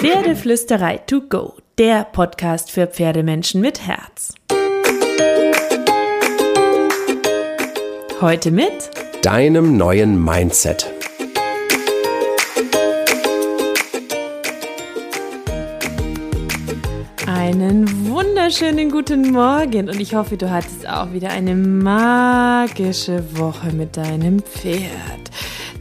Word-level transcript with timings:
Pferdeflüsterei 0.00 0.98
to 0.98 1.22
go, 1.22 1.54
der 1.76 2.04
Podcast 2.04 2.70
für 2.70 2.86
Pferdemenschen 2.86 3.60
mit 3.60 3.84
Herz. 3.84 4.32
Heute 8.20 8.52
mit 8.52 8.90
deinem 9.22 9.76
neuen 9.76 10.22
Mindset. 10.22 10.88
Einen 17.26 18.06
wunderschönen 18.06 18.92
guten 18.92 19.32
Morgen 19.32 19.88
und 19.88 19.98
ich 20.00 20.14
hoffe, 20.14 20.36
du 20.36 20.48
hattest 20.48 20.88
auch 20.88 21.12
wieder 21.12 21.30
eine 21.30 21.56
magische 21.56 23.36
Woche 23.36 23.72
mit 23.72 23.96
deinem 23.96 24.42
Pferd. 24.44 25.28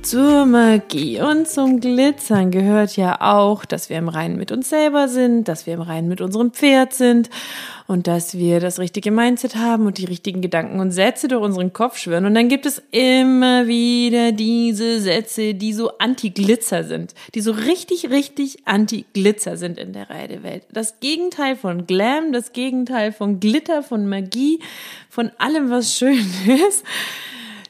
Zur 0.08 0.46
Magie 0.46 1.20
und 1.20 1.50
zum 1.50 1.82
Glitzern 1.82 2.50
gehört 2.50 2.96
ja 2.96 3.20
auch, 3.20 3.66
dass 3.66 3.90
wir 3.90 3.98
im 3.98 4.08
Reinen 4.08 4.38
mit 4.38 4.54
uns 4.54 4.70
selber 4.70 5.10
sind, 5.10 5.50
dass 5.50 5.66
wir 5.66 5.74
im 5.74 5.82
Reinen 5.82 6.08
mit 6.08 6.22
unserem 6.22 6.54
Pferd 6.54 6.94
sind 6.94 7.30
und 7.88 8.08
dass 8.08 8.38
wir 8.38 8.62
das 8.62 8.80
richtige 8.80 9.12
Mindset 9.12 9.58
haben 9.58 9.86
und 9.86 9.98
die 9.98 10.06
richtigen 10.06 10.40
Gedanken 10.40 10.80
und 10.80 10.92
Sätze 10.92 11.28
durch 11.28 11.44
unseren 11.44 11.74
Kopf 11.74 11.98
schwören. 11.98 12.26
Und 12.26 12.36
dann 12.36 12.48
gibt 12.48 12.66
es 12.66 12.82
immer 12.92 13.68
wieder 13.68 14.32
diese 14.32 15.02
Sätze, 15.02 15.54
die 15.54 15.74
so 15.74 15.98
anti-Glitzer 15.98 16.86
sind, 16.86 17.14
die 17.36 17.42
so 17.42 17.52
richtig, 17.52 18.10
richtig 18.10 18.66
anti-Glitzer 18.66 19.58
sind 19.58 19.78
in 19.78 19.92
der 19.92 20.10
Reidewelt. 20.10 20.64
Das 20.72 21.02
Gegenteil 21.02 21.58
von 21.58 21.86
Glam, 21.86 22.32
das 22.32 22.54
Gegenteil 22.54 23.12
von 23.12 23.42
Glitter, 23.42 23.84
von 23.84 24.08
Magie, 24.08 24.62
von 25.10 25.32
allem, 25.38 25.70
was 25.70 25.98
schön 25.98 26.26
ist. 26.70 26.86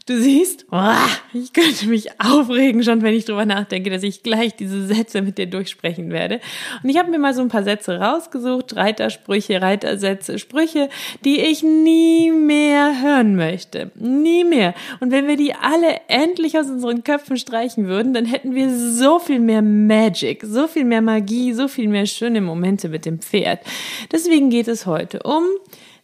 Du 0.08 0.22
siehst, 0.22 0.66
oh, 0.72 0.94
ich 1.34 1.52
könnte 1.52 1.86
mich 1.88 2.22
aufregen 2.22 2.82
schon, 2.82 3.02
wenn 3.02 3.14
ich 3.14 3.26
drüber 3.26 3.46
nachdenke, 3.46 3.90
dass 3.90 4.04
ich 4.04 4.24
gleich 4.24 4.56
diese 4.56 4.88
Sätze 4.88 5.22
mit 5.22 5.38
dir 5.38 5.48
durchsprechen 5.48 6.12
werde. 6.12 6.40
Und 6.82 6.88
ich 6.90 6.98
habe 6.98 7.12
mir 7.12 7.20
mal 7.20 7.34
so 7.34 7.42
ein 7.42 7.50
paar 7.50 7.64
Sätze 7.64 8.00
rausgesucht, 8.00 8.78
Reitersprüche, 8.78 9.62
Reitersätze, 9.62 10.40
Sprüche, 10.40 10.88
die 11.26 11.42
ich 11.42 11.62
nie 11.62 12.32
mehr 12.32 13.02
hören 13.02 13.36
möchte. 13.36 13.92
Nie 13.96 14.46
mehr. 14.46 14.76
Und 15.02 15.12
wenn 15.12 15.28
wir 15.28 15.36
die 15.36 15.54
alle 15.54 16.00
endlich 16.08 16.58
aus 16.58 16.70
unseren 16.70 17.04
Köpfen 17.04 17.36
streichen 17.36 17.88
würden, 17.88 18.14
dann 18.14 18.24
hätten 18.24 18.56
wir 18.56 18.70
so 18.70 19.20
viel 19.20 19.40
mehr 19.40 19.62
Magic, 19.62 20.42
so 20.46 20.70
viel 20.70 20.86
mehr 20.86 21.02
Magie, 21.02 21.52
so 21.52 21.68
viel 21.68 21.90
mehr 21.90 22.06
schöne 22.06 22.40
Momente 22.40 22.88
mit 22.88 23.06
dem 23.06 23.20
Pferd. 23.20 23.60
Deswegen 24.14 24.50
geht 24.52 24.70
es 24.70 24.86
heute 24.86 25.24
um 25.24 25.44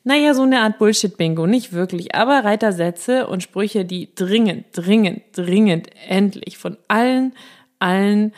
naja, 0.03 0.33
so 0.33 0.41
eine 0.43 0.59
Art 0.59 0.79
Bullshit-Bingo, 0.79 1.47
nicht 1.47 1.71
wirklich, 1.71 2.13
aber 2.13 2.43
Reitersätze 2.43 3.27
und 3.27 3.41
Sprüche, 3.41 3.85
die 3.85 4.13
dringend, 4.13 4.65
dringend, 4.73 5.21
dringend 5.31 5.87
endlich 6.07 6.57
von 6.57 6.77
allen, 6.89 7.33
allen 7.79 8.33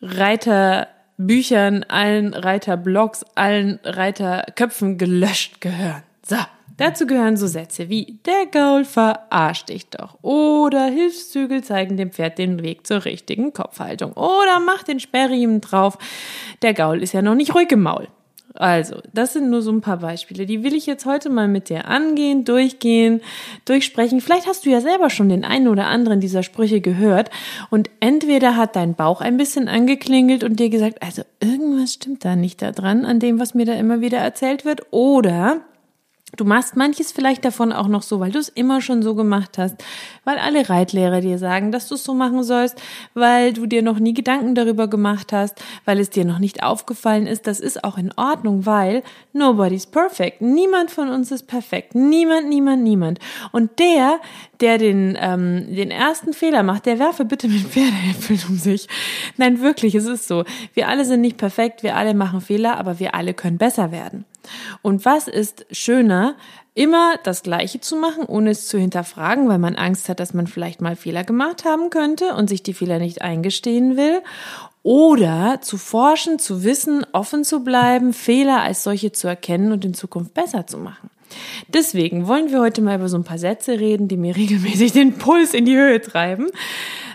Reiterbüchern, 0.00 1.84
allen 1.84 2.34
Reiterblogs, 2.34 3.24
allen 3.36 3.78
Reiterköpfen 3.84 4.98
gelöscht 4.98 5.60
gehören. 5.60 6.02
So. 6.26 6.36
Dazu 6.76 7.06
gehören 7.06 7.36
so 7.36 7.46
Sätze 7.46 7.88
wie 7.88 8.18
der 8.26 8.46
Gaul 8.50 8.84
verarscht 8.84 9.68
dich 9.68 9.90
doch 9.90 10.18
oder 10.22 10.86
Hilfszügel 10.86 11.62
zeigen 11.62 11.96
dem 11.96 12.10
Pferd 12.10 12.38
den 12.38 12.64
Weg 12.64 12.84
zur 12.84 13.04
richtigen 13.04 13.52
Kopfhaltung 13.52 14.14
oder 14.14 14.58
mach 14.58 14.82
den 14.82 14.98
Sperrriemen 14.98 15.60
drauf. 15.60 15.96
Der 16.62 16.74
Gaul 16.74 17.00
ist 17.00 17.12
ja 17.12 17.22
noch 17.22 17.36
nicht 17.36 17.54
ruhig 17.54 17.70
im 17.70 17.82
Maul. 17.82 18.08
Also, 18.56 19.00
das 19.12 19.32
sind 19.32 19.50
nur 19.50 19.62
so 19.62 19.72
ein 19.72 19.80
paar 19.80 19.96
Beispiele. 19.96 20.46
Die 20.46 20.62
will 20.62 20.74
ich 20.74 20.86
jetzt 20.86 21.06
heute 21.06 21.28
mal 21.28 21.48
mit 21.48 21.68
dir 21.68 21.88
angehen, 21.88 22.44
durchgehen, 22.44 23.20
durchsprechen. 23.64 24.20
Vielleicht 24.20 24.46
hast 24.46 24.64
du 24.64 24.70
ja 24.70 24.80
selber 24.80 25.10
schon 25.10 25.28
den 25.28 25.44
einen 25.44 25.66
oder 25.66 25.86
anderen 25.86 26.20
dieser 26.20 26.44
Sprüche 26.44 26.80
gehört 26.80 27.30
und 27.70 27.90
entweder 27.98 28.56
hat 28.56 28.76
dein 28.76 28.94
Bauch 28.94 29.20
ein 29.20 29.36
bisschen 29.36 29.66
angeklingelt 29.66 30.44
und 30.44 30.60
dir 30.60 30.70
gesagt, 30.70 31.02
also 31.02 31.22
irgendwas 31.40 31.94
stimmt 31.94 32.24
da 32.24 32.36
nicht 32.36 32.62
da 32.62 32.70
dran 32.70 33.04
an 33.04 33.18
dem, 33.18 33.40
was 33.40 33.54
mir 33.54 33.66
da 33.66 33.74
immer 33.74 34.00
wieder 34.00 34.18
erzählt 34.18 34.64
wird, 34.64 34.82
oder 34.92 35.60
Du 36.36 36.44
machst 36.44 36.74
manches 36.74 37.12
vielleicht 37.12 37.44
davon 37.44 37.72
auch 37.72 37.86
noch 37.86 38.02
so, 38.02 38.18
weil 38.18 38.32
du 38.32 38.40
es 38.40 38.48
immer 38.48 38.80
schon 38.80 39.02
so 39.02 39.14
gemacht 39.14 39.56
hast, 39.56 39.76
weil 40.24 40.38
alle 40.38 40.68
Reitlehrer 40.68 41.20
dir 41.20 41.38
sagen, 41.38 41.70
dass 41.70 41.88
du 41.88 41.94
es 41.94 42.02
so 42.02 42.12
machen 42.12 42.42
sollst, 42.42 42.80
weil 43.14 43.52
du 43.52 43.66
dir 43.66 43.82
noch 43.82 44.00
nie 44.00 44.14
Gedanken 44.14 44.56
darüber 44.56 44.88
gemacht 44.88 45.32
hast, 45.32 45.62
weil 45.84 46.00
es 46.00 46.10
dir 46.10 46.24
noch 46.24 46.40
nicht 46.40 46.64
aufgefallen 46.64 47.28
ist. 47.28 47.46
Das 47.46 47.60
ist 47.60 47.84
auch 47.84 47.98
in 47.98 48.12
Ordnung, 48.16 48.66
weil 48.66 49.04
nobody's 49.32 49.86
perfect. 49.86 50.40
Niemand 50.42 50.90
von 50.90 51.08
uns 51.08 51.30
ist 51.30 51.46
perfekt. 51.46 51.94
Niemand, 51.94 52.48
niemand, 52.48 52.82
niemand. 52.82 53.20
Und 53.52 53.78
der, 53.78 54.18
der 54.60 54.78
den, 54.78 55.16
ähm, 55.20 55.72
den 55.72 55.92
ersten 55.92 56.32
Fehler 56.32 56.64
macht, 56.64 56.86
der 56.86 56.98
werfe 56.98 57.24
bitte 57.24 57.46
mit 57.46 57.62
Pferdehäpfeln 57.62 58.40
um 58.48 58.56
sich. 58.56 58.88
Nein, 59.36 59.60
wirklich, 59.60 59.94
es 59.94 60.06
ist 60.06 60.26
so. 60.26 60.44
Wir 60.72 60.88
alle 60.88 61.04
sind 61.04 61.20
nicht 61.20 61.36
perfekt, 61.36 61.84
wir 61.84 61.94
alle 61.94 62.14
machen 62.14 62.40
Fehler, 62.40 62.76
aber 62.76 62.98
wir 62.98 63.14
alle 63.14 63.34
können 63.34 63.58
besser 63.58 63.92
werden. 63.92 64.24
Und 64.82 65.04
was 65.04 65.28
ist 65.28 65.66
schöner, 65.70 66.36
immer 66.74 67.14
das 67.22 67.42
Gleiche 67.42 67.80
zu 67.80 67.96
machen, 67.96 68.24
ohne 68.24 68.50
es 68.50 68.66
zu 68.66 68.78
hinterfragen, 68.78 69.48
weil 69.48 69.58
man 69.58 69.76
Angst 69.76 70.08
hat, 70.08 70.20
dass 70.20 70.34
man 70.34 70.46
vielleicht 70.46 70.80
mal 70.80 70.96
Fehler 70.96 71.24
gemacht 71.24 71.64
haben 71.64 71.90
könnte 71.90 72.34
und 72.34 72.48
sich 72.48 72.62
die 72.62 72.74
Fehler 72.74 72.98
nicht 72.98 73.22
eingestehen 73.22 73.96
will? 73.96 74.22
Oder 74.82 75.60
zu 75.62 75.78
forschen, 75.78 76.38
zu 76.38 76.62
wissen, 76.62 77.06
offen 77.12 77.44
zu 77.44 77.64
bleiben, 77.64 78.12
Fehler 78.12 78.60
als 78.60 78.82
solche 78.82 79.12
zu 79.12 79.28
erkennen 79.28 79.72
und 79.72 79.84
in 79.84 79.94
Zukunft 79.94 80.34
besser 80.34 80.66
zu 80.66 80.76
machen. 80.76 81.10
Deswegen 81.68 82.28
wollen 82.28 82.50
wir 82.50 82.60
heute 82.60 82.82
mal 82.82 82.96
über 82.96 83.08
so 83.08 83.16
ein 83.16 83.24
paar 83.24 83.38
Sätze 83.38 83.80
reden, 83.80 84.08
die 84.08 84.16
mir 84.16 84.36
regelmäßig 84.36 84.92
den 84.92 85.14
Puls 85.14 85.54
in 85.54 85.64
die 85.64 85.76
Höhe 85.76 86.00
treiben 86.00 86.48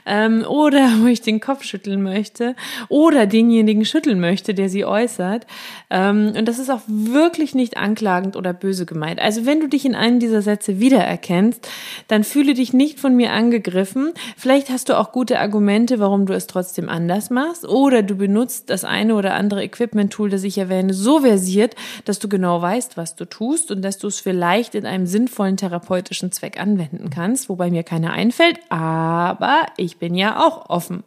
ähm, 0.09 0.43
oder 0.45 0.89
wo 1.01 1.05
ich 1.05 1.21
den 1.21 1.39
Kopf 1.39 1.63
schütteln 1.63 2.01
möchte 2.01 2.55
oder 2.89 3.25
denjenigen 3.25 3.85
schütteln 3.85 4.19
möchte, 4.19 4.53
der 4.53 4.69
sie 4.69 4.83
äußert. 4.83 5.45
Ähm, 5.89 6.33
und 6.37 6.47
das 6.47 6.59
ist 6.59 6.69
auch 6.69 6.81
wirklich 6.87 7.55
nicht 7.55 7.77
anklagend 7.77 8.35
oder 8.35 8.51
böse 8.51 8.85
gemeint. 8.85 9.21
Also 9.21 9.45
wenn 9.45 9.59
du 9.59 9.67
dich 9.67 9.85
in 9.85 9.95
einem 9.95 10.19
dieser 10.19 10.41
Sätze 10.41 10.79
wiedererkennst, 10.79 11.69
dann 12.07 12.23
fühle 12.23 12.53
dich 12.53 12.73
nicht 12.73 12.99
von 12.99 13.15
mir 13.15 13.31
angegriffen. 13.31 14.13
Vielleicht 14.35 14.69
hast 14.69 14.89
du 14.89 14.97
auch 14.97 15.11
gute 15.11 15.39
Argumente, 15.39 15.99
warum 15.99 16.25
du 16.25 16.33
es 16.33 16.47
trotzdem 16.47 16.89
anders 16.89 17.29
machst 17.29 17.67
oder 17.67 18.01
du 18.01 18.15
benutzt 18.15 18.69
das 18.69 18.83
eine 18.83 19.15
oder 19.15 19.35
andere 19.35 19.63
Equipment-Tool, 19.63 20.29
das 20.29 20.43
ich 20.43 20.57
erwähne, 20.57 20.93
so 20.93 21.19
versiert, 21.19 21.75
dass 22.05 22.19
du 22.19 22.27
genau 22.27 22.61
weißt, 22.61 22.97
was 22.97 23.15
du 23.15 23.25
tust 23.25 23.71
und 23.71 23.83
dass 23.83 23.99
du 23.99 24.07
es 24.07 24.19
vielleicht 24.19 24.73
in 24.73 24.85
einem 24.85 25.05
sinnvollen 25.05 25.57
therapeutischen 25.57 26.31
Zweck 26.31 26.59
anwenden 26.59 27.09
kannst, 27.09 27.49
wobei 27.49 27.69
mir 27.69 27.83
keiner 27.83 28.13
einfällt, 28.13 28.59
aber 28.69 29.65
ich 29.77 29.98
bin 29.99 30.15
ja 30.15 30.45
auch 30.45 30.69
offen 30.69 31.03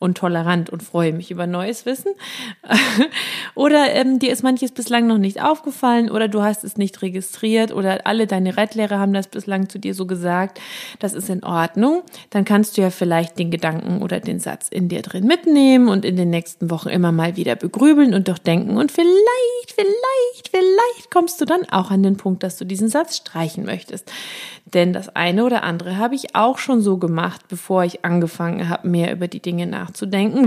und 0.00 0.16
tolerant 0.16 0.70
und 0.70 0.82
freue 0.82 1.12
mich 1.12 1.30
über 1.30 1.46
neues 1.46 1.86
Wissen. 1.86 2.12
oder 3.54 3.94
ähm, 3.94 4.18
dir 4.18 4.32
ist 4.32 4.42
manches 4.42 4.72
bislang 4.72 5.06
noch 5.06 5.18
nicht 5.18 5.42
aufgefallen 5.42 6.10
oder 6.10 6.26
du 6.26 6.42
hast 6.42 6.64
es 6.64 6.78
nicht 6.78 7.02
registriert 7.02 7.70
oder 7.70 8.06
alle 8.06 8.26
deine 8.26 8.56
Reitlehrer 8.56 8.98
haben 8.98 9.12
das 9.12 9.28
bislang 9.28 9.68
zu 9.68 9.78
dir 9.78 9.94
so 9.94 10.06
gesagt. 10.06 10.58
Das 10.98 11.12
ist 11.12 11.28
in 11.28 11.44
Ordnung. 11.44 12.02
Dann 12.30 12.46
kannst 12.46 12.76
du 12.76 12.80
ja 12.80 12.90
vielleicht 12.90 13.38
den 13.38 13.50
Gedanken 13.50 14.00
oder 14.00 14.20
den 14.20 14.40
Satz 14.40 14.68
in 14.70 14.88
dir 14.88 15.02
drin 15.02 15.26
mitnehmen 15.26 15.88
und 15.88 16.06
in 16.06 16.16
den 16.16 16.30
nächsten 16.30 16.70
Wochen 16.70 16.88
immer 16.88 17.12
mal 17.12 17.36
wieder 17.36 17.54
begrübeln 17.54 18.14
und 18.14 18.26
durchdenken 18.26 18.78
und 18.78 18.90
vielleicht, 18.90 19.74
vielleicht, 19.74 20.48
vielleicht 20.50 21.10
kommst 21.10 21.42
du 21.42 21.44
dann 21.44 21.68
auch 21.68 21.90
an 21.90 22.02
den 22.02 22.16
Punkt, 22.16 22.42
dass 22.42 22.56
du 22.56 22.64
diesen 22.64 22.88
Satz 22.88 23.18
streichen 23.18 23.66
möchtest. 23.66 24.10
Denn 24.72 24.92
das 24.92 25.14
eine 25.14 25.44
oder 25.44 25.62
andere 25.62 25.96
habe 25.96 26.14
ich 26.14 26.34
auch 26.34 26.58
schon 26.58 26.80
so 26.80 26.96
gemacht, 26.96 27.42
bevor 27.48 27.84
ich 27.84 28.04
angefangen 28.04 28.68
habe, 28.68 28.88
mehr 28.88 29.12
über 29.12 29.28
die 29.28 29.40
Dinge 29.40 29.66
nachzudenken, 29.66 29.89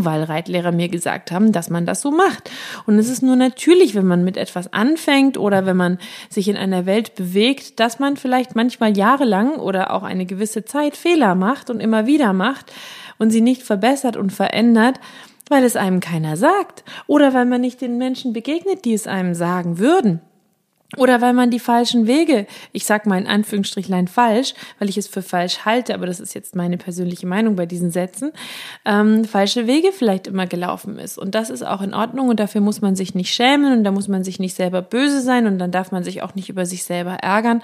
weil 0.06 0.24
Reitlehrer 0.24 0.72
mir 0.72 0.90
gesagt 0.90 1.32
haben, 1.32 1.52
dass 1.52 1.70
man 1.70 1.86
das 1.86 2.02
so 2.02 2.12
macht. 2.12 2.50
Und 2.86 2.98
es 2.98 3.10
ist 3.10 3.24
nur 3.24 3.36
natürlich, 3.36 3.96
wenn 3.96 4.06
man 4.06 4.24
mit 4.24 4.38
etwas 4.38 4.72
anfängt 4.74 5.38
oder 5.38 5.66
wenn 5.66 5.78
man 5.78 5.98
sich 6.30 6.48
in 6.48 6.58
einer 6.58 6.86
Welt 6.86 7.16
bewegt, 7.16 7.80
dass 7.80 8.00
man 8.00 8.18
vielleicht 8.18 8.56
manchmal 8.56 8.98
jahrelang 8.98 9.56
oder 9.56 9.92
auch 9.92 10.04
eine 10.04 10.26
gewisse 10.26 10.66
Zeit 10.66 10.96
Fehler 10.96 11.36
macht 11.36 11.70
und 11.70 11.80
immer 11.80 12.06
wieder 12.06 12.34
macht 12.34 12.72
und 13.18 13.32
sie 13.32 13.42
nicht 13.42 13.64
verbessert 13.64 14.18
und 14.18 14.32
verändert, 14.32 15.00
weil 15.50 15.64
es 15.64 15.76
einem 15.76 16.00
keiner 16.00 16.38
sagt 16.38 16.84
oder 17.08 17.34
weil 17.34 17.46
man 17.46 17.62
nicht 17.62 17.82
den 17.82 17.98
Menschen 17.98 18.34
begegnet, 18.34 18.86
die 18.86 18.94
es 18.94 19.08
einem 19.08 19.34
sagen 19.34 19.80
würden. 19.80 20.22
Oder 20.98 21.22
weil 21.22 21.34
man 21.34 21.50
die 21.50 21.60
falschen 21.60 22.08
Wege, 22.08 22.48
ich 22.72 22.86
sag 22.86 23.06
mal 23.06 23.20
in 23.20 23.28
Anführungsstrichlein 23.28 24.08
falsch, 24.08 24.54
weil 24.80 24.90
ich 24.90 24.98
es 24.98 25.08
für 25.08 25.22
falsch 25.22 25.66
halte, 25.66 25.94
aber 25.94 26.06
das 26.06 26.20
ist 26.20 26.34
jetzt 26.34 26.56
meine 26.56 26.78
persönliche 26.78 27.28
Meinung 27.28 27.56
bei 27.56 27.66
diesen 27.66 27.92
Sätzen, 27.92 28.32
ähm, 28.86 29.26
falsche 29.26 29.68
Wege 29.68 29.92
vielleicht 29.92 30.28
immer 30.28 30.48
gelaufen 30.48 31.00
ist. 31.00 31.18
Und 31.18 31.36
das 31.36 31.50
ist 31.50 31.64
auch 31.64 31.82
in 31.82 31.94
Ordnung 31.94 32.30
und 32.30 32.40
dafür 32.40 32.62
muss 32.62 32.82
man 32.82 32.96
sich 32.96 33.16
nicht 33.16 33.34
schämen 33.34 33.74
und 33.74 33.84
da 33.84 33.92
muss 33.92 34.08
man 34.08 34.24
sich 34.24 34.40
nicht 34.40 34.56
selber 34.56 34.82
böse 34.82 35.22
sein 35.22 35.48
und 35.48 35.60
dann 35.60 35.72
darf 35.72 35.92
man 35.92 36.04
sich 36.04 36.22
auch 36.22 36.36
nicht 36.36 36.50
über 36.50 36.66
sich 36.66 36.84
selber 36.84 37.14
ärgern. 37.16 37.62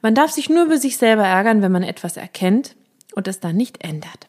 Man 0.00 0.14
darf 0.14 0.30
sich 0.30 0.48
nur 0.48 0.64
über 0.64 0.78
sich 0.78 0.96
selber 0.96 1.24
ärgern, 1.24 1.62
wenn 1.62 1.72
man 1.72 1.82
etwas 1.82 2.16
erkennt 2.16 2.76
und 3.14 3.26
es 3.28 3.40
dann 3.40 3.56
nicht 3.56 3.84
ändert. 3.84 4.28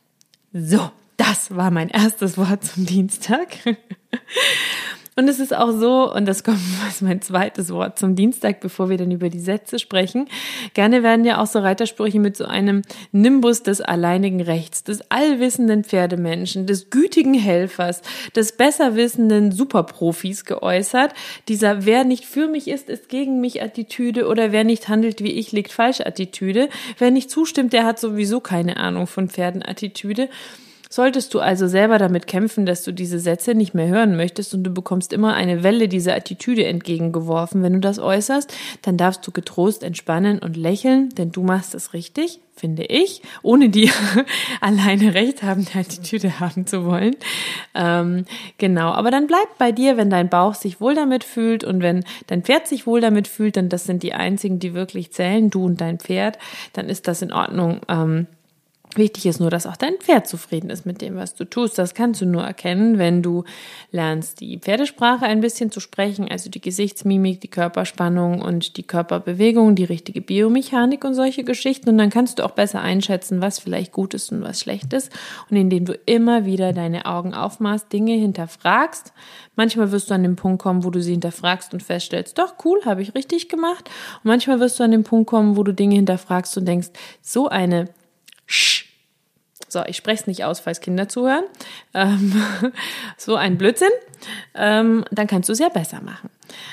So, 0.51 0.91
das 1.17 1.55
war 1.55 1.69
mein 1.69 1.89
erstes 1.89 2.37
Wort 2.37 2.63
zum 2.63 2.85
Dienstag. 2.85 3.57
Und 5.19 5.27
es 5.27 5.41
ist 5.41 5.53
auch 5.53 5.73
so, 5.73 6.09
und 6.13 6.25
das 6.25 6.45
kommt 6.45 6.61
als 6.85 7.01
mein 7.01 7.21
zweites 7.21 7.71
Wort 7.73 7.99
zum 7.99 8.15
Dienstag, 8.15 8.61
bevor 8.61 8.89
wir 8.89 8.95
dann 8.95 9.11
über 9.11 9.29
die 9.29 9.41
Sätze 9.41 9.77
sprechen. 9.77 10.29
Gerne 10.73 11.03
werden 11.03 11.25
ja 11.25 11.41
auch 11.41 11.45
so 11.45 11.59
Reitersprüche 11.59 12.21
mit 12.21 12.37
so 12.37 12.45
einem 12.45 12.83
Nimbus 13.11 13.61
des 13.61 13.81
alleinigen 13.81 14.39
Rechts, 14.39 14.85
des 14.85 15.01
allwissenden 15.11 15.83
Pferdemenschen, 15.83 16.67
des 16.67 16.89
gütigen 16.89 17.33
Helfers, 17.33 18.01
des 18.33 18.53
besserwissenden 18.53 19.51
Superprofis 19.51 20.45
geäußert. 20.45 21.13
Dieser 21.49 21.85
Wer 21.85 22.05
nicht 22.05 22.23
für 22.23 22.47
mich 22.47 22.69
ist, 22.69 22.87
ist 22.87 23.09
gegen 23.09 23.41
mich 23.41 23.61
Attitüde 23.61 24.25
oder 24.25 24.53
wer 24.53 24.63
nicht 24.63 24.87
handelt 24.87 25.21
wie 25.21 25.33
ich, 25.33 25.51
liegt 25.51 25.73
falsch 25.73 25.99
Attitüde. 25.99 26.69
Wer 26.97 27.11
nicht 27.11 27.29
zustimmt, 27.29 27.73
der 27.73 27.83
hat 27.83 27.99
sowieso 27.99 28.39
keine 28.39 28.77
Ahnung 28.77 29.05
von 29.05 29.27
Pferden 29.27 29.63
Attitüde. 29.63 30.29
Solltest 30.91 31.35
du 31.35 31.39
also 31.39 31.67
selber 31.67 31.99
damit 31.99 32.25
kämpfen, 32.25 32.65
dass 32.65 32.83
du 32.83 32.91
diese 32.91 33.19
Sätze 33.19 33.53
nicht 33.53 33.75
mehr 33.75 33.87
hören 33.87 34.17
möchtest 34.17 34.55
und 34.55 34.63
du 34.63 34.71
bekommst 34.71 35.13
immer 35.13 35.35
eine 35.35 35.61
Welle 35.61 35.87
dieser 35.87 36.15
Attitüde 36.15 36.65
entgegengeworfen, 36.65 37.61
wenn 37.61 37.73
du 37.73 37.79
das 37.79 37.99
äußerst, 37.99 38.51
dann 38.81 38.97
darfst 38.97 39.25
du 39.27 39.31
getrost 39.31 39.83
entspannen 39.83 40.39
und 40.39 40.57
lächeln, 40.57 41.09
denn 41.09 41.31
du 41.31 41.43
machst 41.43 41.75
es 41.75 41.93
richtig, 41.93 42.39
finde 42.55 42.85
ich, 42.85 43.21
ohne 43.43 43.69
dir 43.69 43.91
alleine 44.61 45.13
recht 45.13 45.43
habende 45.43 45.75
Attitüde 45.75 46.39
haben 46.39 46.65
zu 46.65 46.83
wollen. 46.85 47.15
Ähm, 47.75 48.25
genau, 48.57 48.89
aber 48.89 49.11
dann 49.11 49.27
bleib 49.27 49.59
bei 49.59 49.71
dir, 49.71 49.95
wenn 49.95 50.09
dein 50.09 50.27
Bauch 50.27 50.55
sich 50.55 50.81
wohl 50.81 50.95
damit 50.95 51.23
fühlt 51.23 51.63
und 51.63 51.83
wenn 51.83 52.03
dein 52.25 52.41
Pferd 52.41 52.67
sich 52.67 52.87
wohl 52.87 52.99
damit 52.99 53.27
fühlt, 53.27 53.57
dann 53.57 53.69
das 53.69 53.83
sind 53.83 54.01
die 54.01 54.15
einzigen, 54.15 54.57
die 54.57 54.73
wirklich 54.73 55.11
zählen, 55.11 55.51
du 55.51 55.65
und 55.65 55.81
dein 55.81 55.99
Pferd, 55.99 56.39
dann 56.73 56.89
ist 56.89 57.07
das 57.07 57.21
in 57.21 57.31
Ordnung. 57.31 57.81
Ähm, 57.87 58.25
Wichtig 58.95 59.27
ist 59.27 59.39
nur, 59.39 59.51
dass 59.51 59.67
auch 59.67 59.77
dein 59.77 59.97
Pferd 59.99 60.27
zufrieden 60.27 60.71
ist 60.71 60.83
mit 60.83 60.99
dem, 61.01 61.15
was 61.15 61.35
du 61.35 61.45
tust. 61.45 61.77
Das 61.77 61.93
kannst 61.93 62.21
du 62.21 62.25
nur 62.25 62.43
erkennen, 62.43 62.97
wenn 62.97 63.21
du 63.21 63.43
lernst, 63.91 64.41
die 64.41 64.57
Pferdesprache 64.57 65.25
ein 65.25 65.41
bisschen 65.41 65.69
zu 65.69 65.79
sprechen, 65.79 66.27
also 66.27 66.49
die 66.49 66.59
Gesichtsmimik, 66.59 67.39
die 67.39 67.49
Körperspannung 67.49 68.41
und 68.41 68.77
die 68.77 68.83
Körperbewegung, 68.83 69.75
die 69.75 69.83
richtige 69.83 70.21
Biomechanik 70.21 71.05
und 71.05 71.13
solche 71.13 71.43
Geschichten. 71.43 71.89
Und 71.89 71.99
dann 71.99 72.09
kannst 72.09 72.39
du 72.39 72.43
auch 72.43 72.51
besser 72.51 72.81
einschätzen, 72.81 73.41
was 73.41 73.59
vielleicht 73.59 73.91
gut 73.91 74.15
ist 74.15 74.31
und 74.31 74.41
was 74.41 74.59
schlecht 74.59 74.91
ist. 74.93 75.11
Und 75.51 75.57
indem 75.57 75.85
du 75.85 75.93
immer 76.07 76.45
wieder 76.45 76.73
deine 76.73 77.05
Augen 77.05 77.35
aufmachst, 77.35 77.93
Dinge 77.93 78.13
hinterfragst. 78.13 79.13
Manchmal 79.55 79.91
wirst 79.91 80.09
du 80.09 80.15
an 80.15 80.23
den 80.23 80.35
Punkt 80.35 80.63
kommen, 80.63 80.83
wo 80.83 80.89
du 80.89 80.99
sie 81.03 81.11
hinterfragst 81.11 81.73
und 81.73 81.83
feststellst, 81.83 82.39
doch 82.39 82.55
cool, 82.65 82.79
habe 82.85 83.03
ich 83.03 83.13
richtig 83.13 83.49
gemacht. 83.49 83.87
Und 84.23 84.29
manchmal 84.29 84.59
wirst 84.59 84.79
du 84.79 84.83
an 84.83 84.91
den 84.91 85.03
Punkt 85.03 85.29
kommen, 85.29 85.57
wo 85.57 85.63
du 85.63 85.75
Dinge 85.75 85.93
hinterfragst 85.93 86.57
und 86.57 86.65
denkst, 86.65 86.89
so 87.21 87.49
eine 87.49 87.89
Sch. 88.49 88.85
So, 89.67 89.83
ich 89.85 89.97
spreche 89.97 90.21
es 90.21 90.27
nicht 90.27 90.43
aus, 90.43 90.59
falls 90.59 90.81
Kinder 90.81 91.07
zuhören. 91.07 91.43
Ähm, 91.93 92.41
so 93.17 93.35
ein 93.35 93.59
Blödsinn. 93.59 93.89
Ähm, 94.55 95.05
dann 95.11 95.27
kannst 95.27 95.47
du 95.47 95.53
es 95.53 95.59
ja 95.59 95.69
besser 95.69 96.01
machen. 96.01 96.31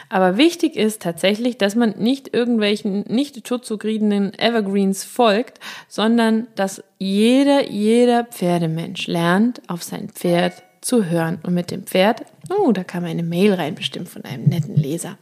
Aber 0.09 0.39
wichtig 0.39 0.77
ist 0.77 1.03
tatsächlich, 1.03 1.59
dass 1.59 1.75
man 1.75 1.91
nicht 1.99 2.33
irgendwelchen 2.33 3.05
nicht 3.09 3.45
tutzugriedenen 3.45 4.33
Evergreens 4.39 5.05
folgt, 5.05 5.61
sondern 5.89 6.47
dass 6.55 6.83
jeder, 6.99 7.69
jeder 7.69 8.25
Pferdemensch 8.25 9.07
lernt, 9.07 9.61
auf 9.69 9.83
sein 9.83 10.09
Pferd 10.09 10.63
zu 10.87 11.05
hören. 11.07 11.39
Und 11.43 11.53
mit 11.53 11.71
dem 11.71 11.85
Pferd, 11.85 12.23
oh, 12.49 12.71
da 12.71 12.85
kam 12.85 13.05
eine 13.05 13.25
Mail 13.25 13.55
rein, 13.55 13.75
bestimmt 13.75 14.09
von 14.09 14.25
einem 14.25 14.45
netten 14.45 14.77
Leser, 14.77 15.19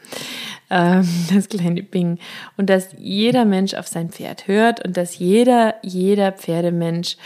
ähm, 0.71 1.09
das 1.35 1.49
kleine 1.49 1.83
Bing, 1.83 2.19
und 2.57 2.69
dass 2.69 2.89
jeder 2.99 3.45
Mensch 3.47 3.75
auf 3.75 3.89
sein 3.89 4.11
Pferd 4.11 4.47
hört 4.47 4.85
und 4.85 4.97
dass 4.97 5.19
jeder, 5.19 5.77
jeder 5.83 6.33
Pferdemensch, 6.33 7.17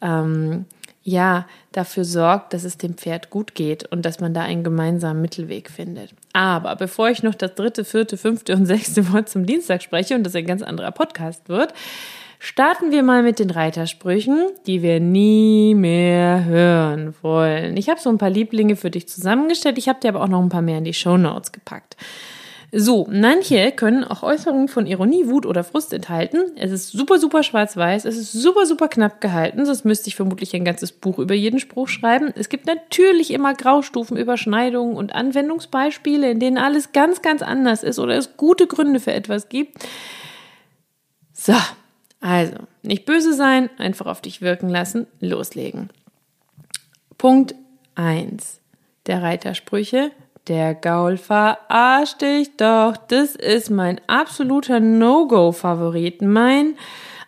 ähm, 0.00 0.64
ja, 1.06 1.46
dafür 1.72 2.06
sorgt, 2.06 2.54
dass 2.54 2.64
es 2.64 2.78
dem 2.78 2.94
Pferd 2.94 3.28
gut 3.28 3.54
geht 3.54 3.84
und 3.92 4.06
dass 4.06 4.20
man 4.20 4.32
da 4.32 4.40
einen 4.40 4.64
gemeinsamen 4.64 5.20
Mittelweg 5.20 5.68
findet. 5.68 6.14
Aber 6.32 6.76
bevor 6.76 7.10
ich 7.10 7.22
noch 7.22 7.34
das 7.34 7.54
dritte, 7.54 7.84
vierte, 7.84 8.16
fünfte 8.16 8.54
und 8.54 8.64
sechste 8.64 9.12
Wort 9.12 9.28
zum 9.28 9.44
Dienstag 9.44 9.82
spreche 9.82 10.14
und 10.14 10.24
das 10.24 10.34
ein 10.34 10.46
ganz 10.46 10.62
anderer 10.62 10.92
Podcast 10.92 11.50
wird, 11.50 11.74
Starten 12.44 12.90
wir 12.90 13.02
mal 13.02 13.22
mit 13.22 13.38
den 13.38 13.48
Reitersprüchen, 13.48 14.50
die 14.66 14.82
wir 14.82 15.00
nie 15.00 15.74
mehr 15.74 16.44
hören 16.44 17.14
wollen. 17.22 17.74
Ich 17.78 17.88
habe 17.88 17.98
so 17.98 18.10
ein 18.10 18.18
paar 18.18 18.28
Lieblinge 18.28 18.76
für 18.76 18.90
dich 18.90 19.08
zusammengestellt. 19.08 19.78
Ich 19.78 19.88
habe 19.88 19.98
dir 19.98 20.08
aber 20.08 20.20
auch 20.20 20.28
noch 20.28 20.42
ein 20.42 20.50
paar 20.50 20.60
mehr 20.60 20.76
in 20.76 20.84
die 20.84 20.92
Show 20.92 21.16
Notes 21.16 21.52
gepackt. 21.52 21.96
So, 22.70 23.08
manche 23.10 23.72
können 23.72 24.04
auch 24.04 24.22
Äußerungen 24.22 24.68
von 24.68 24.86
Ironie, 24.86 25.26
Wut 25.28 25.46
oder 25.46 25.64
Frust 25.64 25.94
enthalten. 25.94 26.36
Es 26.56 26.70
ist 26.70 26.88
super, 26.88 27.18
super 27.18 27.42
schwarz-weiß. 27.42 28.04
Es 28.04 28.18
ist 28.18 28.32
super, 28.32 28.66
super 28.66 28.88
knapp 28.88 29.22
gehalten. 29.22 29.64
Sonst 29.64 29.86
müsste 29.86 30.08
ich 30.08 30.14
vermutlich 30.14 30.54
ein 30.54 30.66
ganzes 30.66 30.92
Buch 30.92 31.18
über 31.18 31.34
jeden 31.34 31.60
Spruch 31.60 31.88
schreiben. 31.88 32.30
Es 32.36 32.50
gibt 32.50 32.66
natürlich 32.66 33.32
immer 33.32 33.54
Graustufen, 33.54 34.18
Überschneidungen 34.18 34.98
und 34.98 35.14
Anwendungsbeispiele, 35.14 36.30
in 36.32 36.40
denen 36.40 36.58
alles 36.58 36.92
ganz, 36.92 37.22
ganz 37.22 37.40
anders 37.40 37.82
ist 37.82 37.98
oder 37.98 38.18
es 38.18 38.36
gute 38.36 38.66
Gründe 38.66 39.00
für 39.00 39.14
etwas 39.14 39.48
gibt. 39.48 39.82
So, 41.32 41.54
also, 42.24 42.56
nicht 42.82 43.04
böse 43.04 43.34
sein, 43.34 43.68
einfach 43.76 44.06
auf 44.06 44.22
dich 44.22 44.40
wirken 44.40 44.70
lassen, 44.70 45.06
loslegen. 45.20 45.90
Punkt 47.18 47.54
1 47.96 48.62
der 49.04 49.22
Reitersprüche. 49.22 50.10
Der 50.48 50.74
Gaul 50.74 51.18
verarscht 51.18 52.22
dich 52.22 52.56
doch. 52.56 52.96
Das 53.08 53.36
ist 53.36 53.68
mein 53.68 54.00
absoluter 54.06 54.80
No-Go-Favorit. 54.80 56.22
Mein 56.22 56.76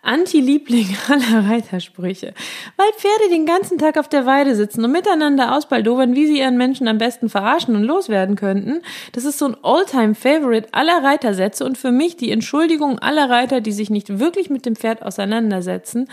Anti-Liebling 0.06 0.96
aller 1.08 1.48
Reitersprüche. 1.48 2.32
Weil 2.76 2.92
Pferde 2.96 3.28
den 3.30 3.46
ganzen 3.46 3.78
Tag 3.78 3.98
auf 3.98 4.08
der 4.08 4.24
Weide 4.24 4.54
sitzen 4.54 4.84
und 4.84 4.92
miteinander 4.92 5.54
ausbaldowern, 5.54 6.14
wie 6.14 6.26
sie 6.26 6.38
ihren 6.38 6.56
Menschen 6.56 6.88
am 6.88 6.98
besten 6.98 7.28
verarschen 7.28 7.74
und 7.74 7.82
loswerden 7.82 8.36
könnten. 8.36 8.82
Das 9.12 9.24
ist 9.24 9.38
so 9.38 9.46
ein 9.46 9.56
All-Time-Favorite 9.62 10.68
aller 10.72 11.02
Reitersätze 11.02 11.64
und 11.64 11.76
für 11.76 11.92
mich 11.92 12.16
die 12.16 12.30
Entschuldigung 12.30 12.98
aller 12.98 13.28
Reiter, 13.28 13.60
die 13.60 13.72
sich 13.72 13.90
nicht 13.90 14.18
wirklich 14.18 14.48
mit 14.48 14.64
dem 14.64 14.76
Pferd 14.76 15.02
auseinandersetzen, 15.02 16.08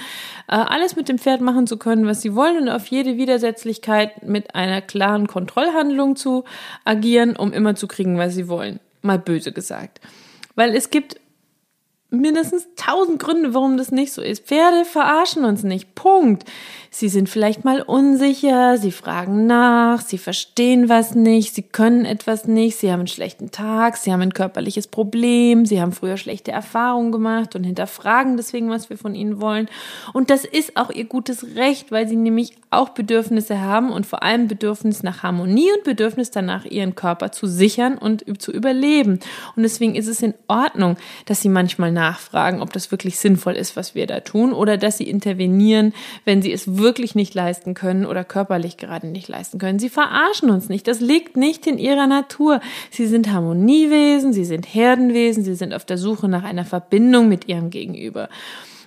äh, 0.47 0.55
alles 0.55 0.95
mit 0.95 1.09
dem 1.09 1.19
Pferd 1.19 1.41
machen 1.41 1.67
zu 1.67 1.77
können, 1.77 2.07
was 2.07 2.21
sie 2.21 2.35
wollen 2.35 2.57
und 2.57 2.69
auf 2.69 2.87
jede 2.87 3.17
Widersetzlichkeit 3.17 4.23
mit 4.23 4.55
einer 4.55 4.81
klaren 4.81 5.27
Kontrollhandlung 5.27 6.15
zu 6.15 6.43
agieren, 6.83 7.35
um 7.35 7.53
immer 7.53 7.75
zu 7.75 7.87
kriegen, 7.87 8.17
was 8.17 8.33
sie 8.33 8.47
wollen. 8.47 8.79
Mal 9.01 9.19
böse 9.19 9.51
gesagt. 9.51 9.99
Weil 10.55 10.75
es 10.75 10.89
gibt 10.89 11.17
mindestens 12.13 12.67
tausend 12.75 13.19
Gründe, 13.19 13.53
warum 13.53 13.77
das 13.77 13.91
nicht 13.91 14.13
so 14.13 14.21
ist. 14.21 14.45
Pferde 14.45 14.85
verarschen 14.85 15.45
uns 15.45 15.63
nicht. 15.63 15.95
Punkt. 15.95 16.45
Sie 16.95 17.09
sind 17.09 17.27
vielleicht 17.27 17.65
mal 17.65 17.81
unsicher, 17.81 18.77
sie 18.77 18.91
fragen 18.91 19.47
nach, 19.47 19.99
sie 19.99 20.19
verstehen 20.19 20.89
was 20.89 21.15
nicht, 21.15 21.55
sie 21.55 21.63
können 21.63 22.05
etwas 22.05 22.45
nicht, 22.45 22.77
sie 22.77 22.91
haben 22.91 22.99
einen 22.99 23.07
schlechten 23.07 23.49
Tag, 23.49 23.97
sie 23.97 24.13
haben 24.13 24.21
ein 24.21 24.35
körperliches 24.35 24.85
Problem, 24.85 25.65
sie 25.65 25.81
haben 25.81 25.91
früher 25.91 26.17
schlechte 26.17 26.51
Erfahrungen 26.51 27.11
gemacht 27.11 27.55
und 27.55 27.63
hinterfragen 27.63 28.37
deswegen, 28.37 28.69
was 28.69 28.91
wir 28.91 28.99
von 28.99 29.15
ihnen 29.15 29.41
wollen. 29.41 29.69
Und 30.13 30.29
das 30.29 30.45
ist 30.45 30.77
auch 30.77 30.91
ihr 30.91 31.05
gutes 31.05 31.55
Recht, 31.55 31.91
weil 31.91 32.07
sie 32.07 32.15
nämlich 32.15 32.53
auch 32.69 32.89
Bedürfnisse 32.89 33.59
haben 33.59 33.91
und 33.91 34.05
vor 34.05 34.21
allem 34.21 34.47
Bedürfnis 34.47 35.01
nach 35.01 35.23
Harmonie 35.23 35.71
und 35.75 35.83
Bedürfnis 35.83 36.29
danach, 36.29 36.63
ihren 36.63 36.93
Körper 36.93 37.31
zu 37.31 37.47
sichern 37.47 37.97
und 37.97 38.23
zu 38.39 38.51
überleben. 38.51 39.19
Und 39.55 39.63
deswegen 39.63 39.95
ist 39.95 40.07
es 40.07 40.21
in 40.21 40.35
Ordnung, 40.47 40.97
dass 41.25 41.41
sie 41.41 41.49
manchmal 41.49 41.91
nachfragen, 42.03 42.61
ob 42.61 42.73
das 42.73 42.91
wirklich 42.91 43.17
sinnvoll 43.17 43.53
ist, 43.53 43.77
was 43.77 43.95
wir 43.95 44.07
da 44.07 44.19
tun, 44.19 44.51
oder 44.51 44.77
dass 44.77 44.97
sie 44.97 45.09
intervenieren, 45.09 45.93
wenn 46.25 46.41
sie 46.41 46.51
es 46.51 46.77
wirklich 46.77 47.15
nicht 47.15 47.33
leisten 47.33 47.73
können 47.75 48.05
oder 48.05 48.25
körperlich 48.25 48.75
gerade 48.75 49.07
nicht 49.07 49.29
leisten 49.29 49.57
können. 49.57 49.79
Sie 49.79 49.89
verarschen 49.89 50.49
uns 50.49 50.67
nicht. 50.67 50.87
Das 50.87 50.99
liegt 50.99 51.37
nicht 51.37 51.65
in 51.65 51.77
ihrer 51.77 52.07
Natur. 52.07 52.59
Sie 52.91 53.07
sind 53.07 53.31
Harmoniewesen, 53.31 54.33
sie 54.33 54.43
sind 54.43 54.65
Herdenwesen, 54.65 55.45
sie 55.45 55.55
sind 55.55 55.73
auf 55.73 55.85
der 55.85 55.97
Suche 55.97 56.27
nach 56.27 56.43
einer 56.43 56.65
Verbindung 56.65 57.29
mit 57.29 57.47
ihrem 57.47 57.69
Gegenüber. 57.69 58.27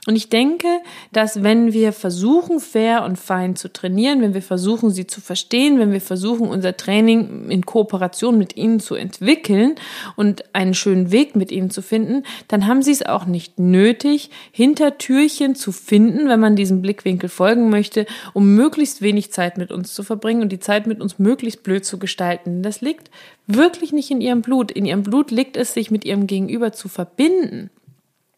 Und 0.07 0.15
ich 0.15 0.29
denke, 0.29 0.69
dass 1.13 1.43
wenn 1.43 1.73
wir 1.73 1.93
versuchen, 1.93 2.61
fair 2.61 3.03
und 3.03 3.19
fein 3.19 3.57
zu 3.57 3.73
trainieren, 3.73 4.23
wenn 4.23 4.35
wir 4.35 4.43
versuchen, 4.43 4.91
sie 4.91 5.09
zu 5.09 5.21
verstehen, 5.21 5.81
wenn 5.81 5.91
wir 5.91 6.01
versuchen, 6.01 6.49
unser 6.49 6.77
Training 6.77 7.51
in 7.51 7.67
Kooperation 7.67 8.39
mit 8.39 8.57
ihnen 8.57 8.79
zu 8.79 8.95
entwickeln 8.95 9.75
und 10.15 10.45
einen 10.55 10.75
schönen 10.75 11.11
Weg 11.11 11.35
mit 11.35 11.51
ihnen 11.51 11.71
zu 11.71 11.83
finden, 11.83 12.23
dann 12.47 12.69
haben 12.69 12.83
sie 12.83 12.93
es 12.93 13.05
auch 13.05 13.27
nicht 13.27 13.59
nötig, 13.59 14.31
hinter 14.53 14.97
Türchen 14.97 15.57
zu 15.57 15.73
finden, 15.73 16.29
wenn 16.29 16.39
man 16.39 16.55
diesem 16.55 16.83
Blickwinkel 16.83 17.29
folgen 17.29 17.69
möchte, 17.69 18.07
um 18.33 18.55
möglichst 18.55 19.03
wenig 19.03 19.33
Zeit 19.33 19.59
mit 19.59 19.73
uns 19.73 19.93
zu 19.93 20.05
verbringen 20.05 20.43
und 20.43 20.53
die 20.53 20.61
Zeit 20.61 20.87
mit 20.87 21.01
uns 21.01 21.19
möglichst 21.19 21.65
blöd 21.65 21.85
zu 21.85 21.99
gestalten. 21.99 22.63
Das 22.63 22.81
liegt 22.81 23.11
wirklich 23.49 23.93
nicht 23.93 24.13
in 24.13 24.21
ihrem 24.21 24.43
Blut. 24.43 24.71
In 24.71 24.87
ihrem 24.87 25.03
Blut 25.03 25.33
liegt 25.33 25.57
es, 25.57 25.75
sich 25.75 25.91
mit 25.91 26.05
ihrem 26.05 26.29
Gegenüber 26.29 26.73
zu 26.73 26.89
verbinden. 26.89 27.71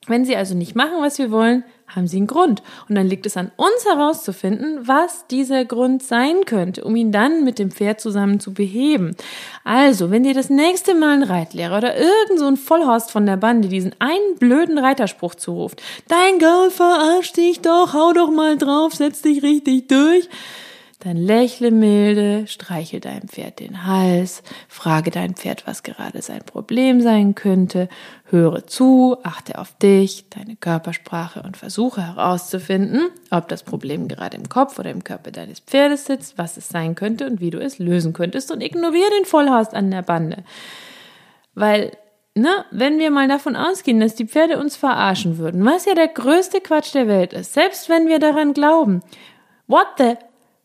Wenn 0.09 0.25
sie 0.25 0.37
also 0.37 0.55
nicht 0.55 0.75
machen, 0.75 1.01
was 1.01 1.19
wir 1.19 1.31
wollen, 1.31 1.65
haben 1.87 2.07
sie 2.07 2.19
einen 2.19 2.27
Grund. 2.27 2.63
Und 2.89 2.95
dann 2.95 3.07
liegt 3.07 3.27
es 3.27 3.37
an 3.37 3.51
uns 3.57 3.85
herauszufinden, 3.87 4.87
was 4.87 5.27
dieser 5.29 5.65
Grund 5.65 6.03
sein 6.03 6.45
könnte, 6.45 6.85
um 6.85 6.97
ihn 6.97 7.13
dann 7.13 7.45
mit 7.45 7.59
dem 7.59 7.71
Pferd 7.71 8.01
zusammen 8.01 8.41
zu 8.41 8.53
beheben. 8.53 9.17
Also, 9.65 10.11
wenn 10.11 10.23
dir 10.23 10.35
das 10.35 10.51
nächste 10.51 10.95
Mal 10.95 11.15
ein 11.15 11.23
Reitlehrer 11.23 11.79
oder 11.79 11.97
irgend 11.97 12.39
so 12.39 12.47
ein 12.47 12.57
Vollhorst 12.57 13.11
von 13.11 13.27
der 13.27 13.37
Bande 13.37 13.69
diesen 13.69 13.95
einen 13.99 14.37
blöden 14.39 14.79
Reiterspruch 14.79 15.35
zuruft, 15.35 15.83
dein 16.09 16.39
Gaul 16.39 16.71
verarscht 16.71 17.37
dich 17.37 17.61
doch, 17.61 17.95
hau 17.95 18.13
doch 18.13 18.31
mal 18.31 18.59
drauf, 18.59 18.95
setz 18.95 19.23
dich 19.23 19.43
richtig 19.43 19.89
durch, 19.89 20.29
Dann 21.01 21.17
lächle 21.17 21.71
milde, 21.71 22.49
streichel 22.49 22.99
deinem 22.99 23.29
Pferd 23.29 23.61
den 23.61 23.87
Hals, 23.87 24.43
frage 24.67 25.13
dein 25.13 25.35
Pferd, 25.35 25.65
was 25.65 25.85
gerade 25.85 26.23
sein 26.23 26.43
Problem 26.45 27.01
sein 27.01 27.37
könnte, 27.37 27.89
höre 28.25 28.67
zu, 28.67 29.17
achte 29.23 29.59
auf 29.59 29.79
dich, 29.79 30.29
deine 30.29 30.57
Körpersprache 30.57 31.43
und 31.43 31.57
versuche 31.57 32.05
herauszufinden, 32.05 33.11
ob 33.31 33.47
das 33.47 33.63
Problem 33.63 34.09
gerade 34.09 34.37
im 34.37 34.49
Kopf 34.49 34.81
oder 34.81 34.91
im 34.91 35.05
Körper 35.05 35.31
deines 35.31 35.61
Pferdes 35.61 36.07
sitzt, 36.07 36.37
was 36.37 36.57
es 36.57 36.69
sein 36.69 36.97
könnte 36.97 37.27
und 37.27 37.41
wie 37.41 37.51
du 37.51 37.61
es 37.61 37.79
lösen 37.79 38.13
könntest 38.13 38.51
und 38.51 38.61
ignoriere 38.61 39.11
den 39.19 39.25
Vollhorst 39.25 39.75
an 39.75 39.93
der 39.93 40.03
Bande. 40.03 40.43
Weil 41.55 41.93
na, 42.35 42.65
wenn 42.73 42.99
wir 42.99 43.13
mal 43.13 43.29
davon 43.29 43.55
ausgehen, 43.55 44.01
dass 44.01 44.17
die 44.17 44.27
Pferde 44.27 44.59
uns 44.59 44.75
verarschen 44.77 45.39
würden, 45.39 45.65
was 45.65 45.85
ja 45.85 45.95
der 45.95 46.09
größte 46.09 46.61
Quatsch 46.61 46.93
der 46.93 47.07
Welt 47.07 47.33
ist, 47.33 47.53
selbst 47.53 47.89
wenn 47.89 48.09
wir 48.09 48.19
daran 48.19 48.53
glauben, 48.53 49.01
what 49.69 49.87
the 49.99 50.15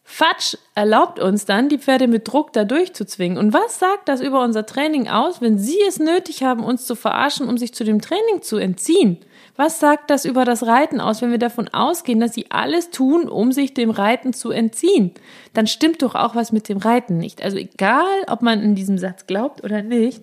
Fatsch 0.06 0.58
erlaubt 0.76 1.20
uns 1.20 1.46
dann, 1.46 1.70
die 1.70 1.78
Pferde 1.78 2.08
mit 2.08 2.28
Druck 2.28 2.52
da 2.52 2.66
durchzuzwingen. 2.66 3.38
Und 3.38 3.54
was 3.54 3.80
sagt 3.80 4.10
das 4.10 4.20
über 4.22 4.44
unser 4.44 4.66
Training 4.66 5.08
aus, 5.08 5.42
wenn 5.42 5.58
sie 5.58 5.80
es 5.88 5.98
nötig 5.98 6.44
haben, 6.44 6.64
uns 6.64 6.86
zu 6.86 6.96
verarschen, 6.96 7.48
um 7.48 7.58
sich 7.58 7.74
zu 7.74 7.84
dem 7.84 8.02
Training 8.02 8.42
zu 8.42 8.58
entziehen? 8.58 9.18
Was 9.56 9.80
sagt 9.80 10.10
das 10.10 10.26
über 10.26 10.46
das 10.46 10.66
Reiten 10.66 11.00
aus, 11.00 11.22
wenn 11.22 11.32
wir 11.32 11.38
davon 11.38 11.70
ausgehen, 11.70 12.20
dass 12.20 12.34
sie 12.34 12.52
alles 12.52 12.90
tun, 12.90 13.30
um 13.30 13.52
sich 13.52 13.74
dem 13.74 13.92
Reiten 13.92 14.34
zu 14.34 14.52
entziehen? 14.52 15.12
Dann 15.54 15.68
stimmt 15.68 16.02
doch 16.02 16.16
auch 16.16 16.36
was 16.36 16.52
mit 16.52 16.70
dem 16.70 16.80
Reiten 16.80 17.18
nicht. 17.18 17.42
Also 17.42 17.58
egal, 17.58 18.24
ob 18.28 18.42
man 18.42 18.62
in 18.62 18.76
diesem 18.76 18.98
Satz 18.98 19.26
glaubt 19.26 19.64
oder 19.64 19.84
nicht, 19.84 20.22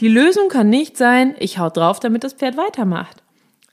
die 0.00 0.08
Lösung 0.08 0.48
kann 0.48 0.70
nicht 0.70 0.96
sein, 0.96 1.34
ich 1.38 1.58
hau 1.58 1.70
drauf, 1.70 1.98
damit 1.98 2.24
das 2.24 2.34
Pferd 2.34 2.56
weitermacht. 2.56 3.21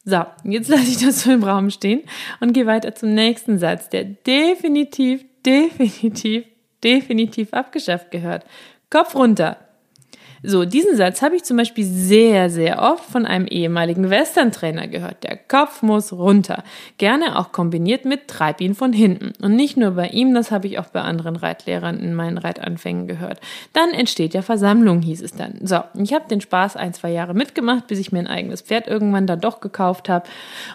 So, 0.10 0.26
jetzt 0.44 0.70
lasse 0.70 0.90
ich 0.90 0.98
das 0.98 1.22
so 1.22 1.32
im 1.32 1.44
Raum 1.44 1.70
stehen 1.70 2.02
und 2.40 2.54
gehe 2.54 2.66
weiter 2.66 2.96
zum 2.96 3.14
nächsten 3.14 3.60
Satz, 3.60 3.90
der 3.90 4.06
definitiv, 4.06 5.24
definitiv, 5.46 6.46
definitiv 6.84 7.54
abgeschafft 7.54 8.10
gehört. 8.10 8.44
Kopf 8.90 9.14
runter. 9.14 9.58
So, 10.44 10.64
diesen 10.64 10.96
Satz 10.96 11.22
habe 11.22 11.36
ich 11.36 11.44
zum 11.44 11.58
Beispiel 11.58 11.84
sehr, 11.86 12.50
sehr 12.50 12.82
oft 12.82 13.04
von 13.04 13.26
einem 13.26 13.46
ehemaligen 13.48 14.10
Western-Trainer 14.10 14.88
gehört. 14.88 15.24
Der 15.24 15.36
Kopf 15.36 15.82
muss 15.82 16.14
runter. 16.14 16.64
Gerne 16.98 17.38
auch 17.38 17.52
kombiniert 17.52 18.06
mit 18.06 18.28
Treib 18.28 18.62
ihn 18.62 18.76
von 18.76 18.94
hinten. 18.94 19.34
Und 19.44 19.56
nicht 19.56 19.76
nur 19.76 19.92
bei 19.92 20.08
ihm, 20.08 20.34
das 20.34 20.52
habe 20.52 20.68
ich 20.68 20.80
auch 20.80 20.88
bei 20.88 21.02
anderen 21.02 21.36
Reitlehrern 21.36 22.00
in 22.00 22.14
meinen 22.14 22.38
Reitanfängen 22.38 23.08
gehört. 23.08 23.40
Dann 23.74 23.92
entsteht 23.92 24.34
ja 24.34 24.42
Versammlung, 24.42 25.02
hieß 25.02 25.22
es 25.22 25.34
dann. 25.34 25.60
So, 25.62 25.80
ich 25.96 26.14
habe 26.14 26.28
den 26.30 26.42
Spaß 26.42 26.78
ein, 26.78 26.94
zwei 26.94 27.12
Jahre 27.12 27.34
mitgemacht, 27.34 27.88
bis 27.88 28.00
ich 28.00 28.12
mir 28.12 28.20
ein 28.20 28.28
eigenes 28.28 28.62
Pferd 28.62 28.88
irgendwann 28.88 29.28
dann 29.28 29.42
doch 29.42 29.60
gekauft 29.60 30.10
habe 30.10 30.28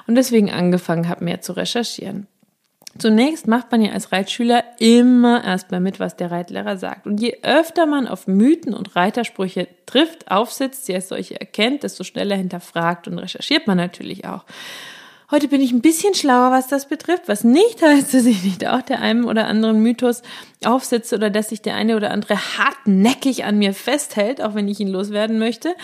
und 0.06 0.14
deswegen 0.14 0.50
angefangen 0.50 1.08
habe, 1.08 1.24
mehr 1.24 1.40
zu 1.40 1.52
recherchieren. 1.52 2.26
Zunächst 2.98 3.48
macht 3.48 3.72
man 3.72 3.82
ja 3.82 3.92
als 3.92 4.12
Reitschüler 4.12 4.62
immer 4.78 5.42
erstmal 5.44 5.80
mit, 5.80 5.98
was 5.98 6.16
der 6.16 6.30
Reitlehrer 6.30 6.76
sagt. 6.76 7.06
Und 7.06 7.20
je 7.20 7.38
öfter 7.42 7.86
man 7.86 8.06
auf 8.06 8.26
Mythen 8.26 8.72
und 8.72 8.94
Reitersprüche 8.94 9.66
trifft, 9.86 10.30
aufsitzt, 10.30 10.86
sie 10.86 10.94
als 10.94 11.08
solche 11.08 11.38
erkennt, 11.40 11.82
desto 11.82 12.04
schneller 12.04 12.36
hinterfragt 12.36 13.08
und 13.08 13.18
recherchiert 13.18 13.66
man 13.66 13.78
natürlich 13.78 14.26
auch. 14.26 14.44
Heute 15.30 15.48
bin 15.48 15.60
ich 15.60 15.72
ein 15.72 15.80
bisschen 15.80 16.14
schlauer, 16.14 16.52
was 16.52 16.68
das 16.68 16.86
betrifft, 16.86 17.26
was 17.26 17.42
nicht 17.42 17.82
heißt, 17.82 18.14
dass 18.14 18.26
ich 18.26 18.44
nicht 18.44 18.66
auch 18.68 18.82
der 18.82 19.00
einen 19.00 19.24
oder 19.24 19.46
anderen 19.48 19.80
Mythos 19.80 20.22
aufsitze 20.64 21.16
oder 21.16 21.30
dass 21.30 21.48
sich 21.48 21.62
der 21.62 21.74
eine 21.74 21.96
oder 21.96 22.12
andere 22.12 22.36
hartnäckig 22.36 23.44
an 23.44 23.58
mir 23.58 23.74
festhält, 23.74 24.40
auch 24.40 24.54
wenn 24.54 24.68
ich 24.68 24.78
ihn 24.78 24.88
loswerden 24.88 25.38
möchte. 25.38 25.74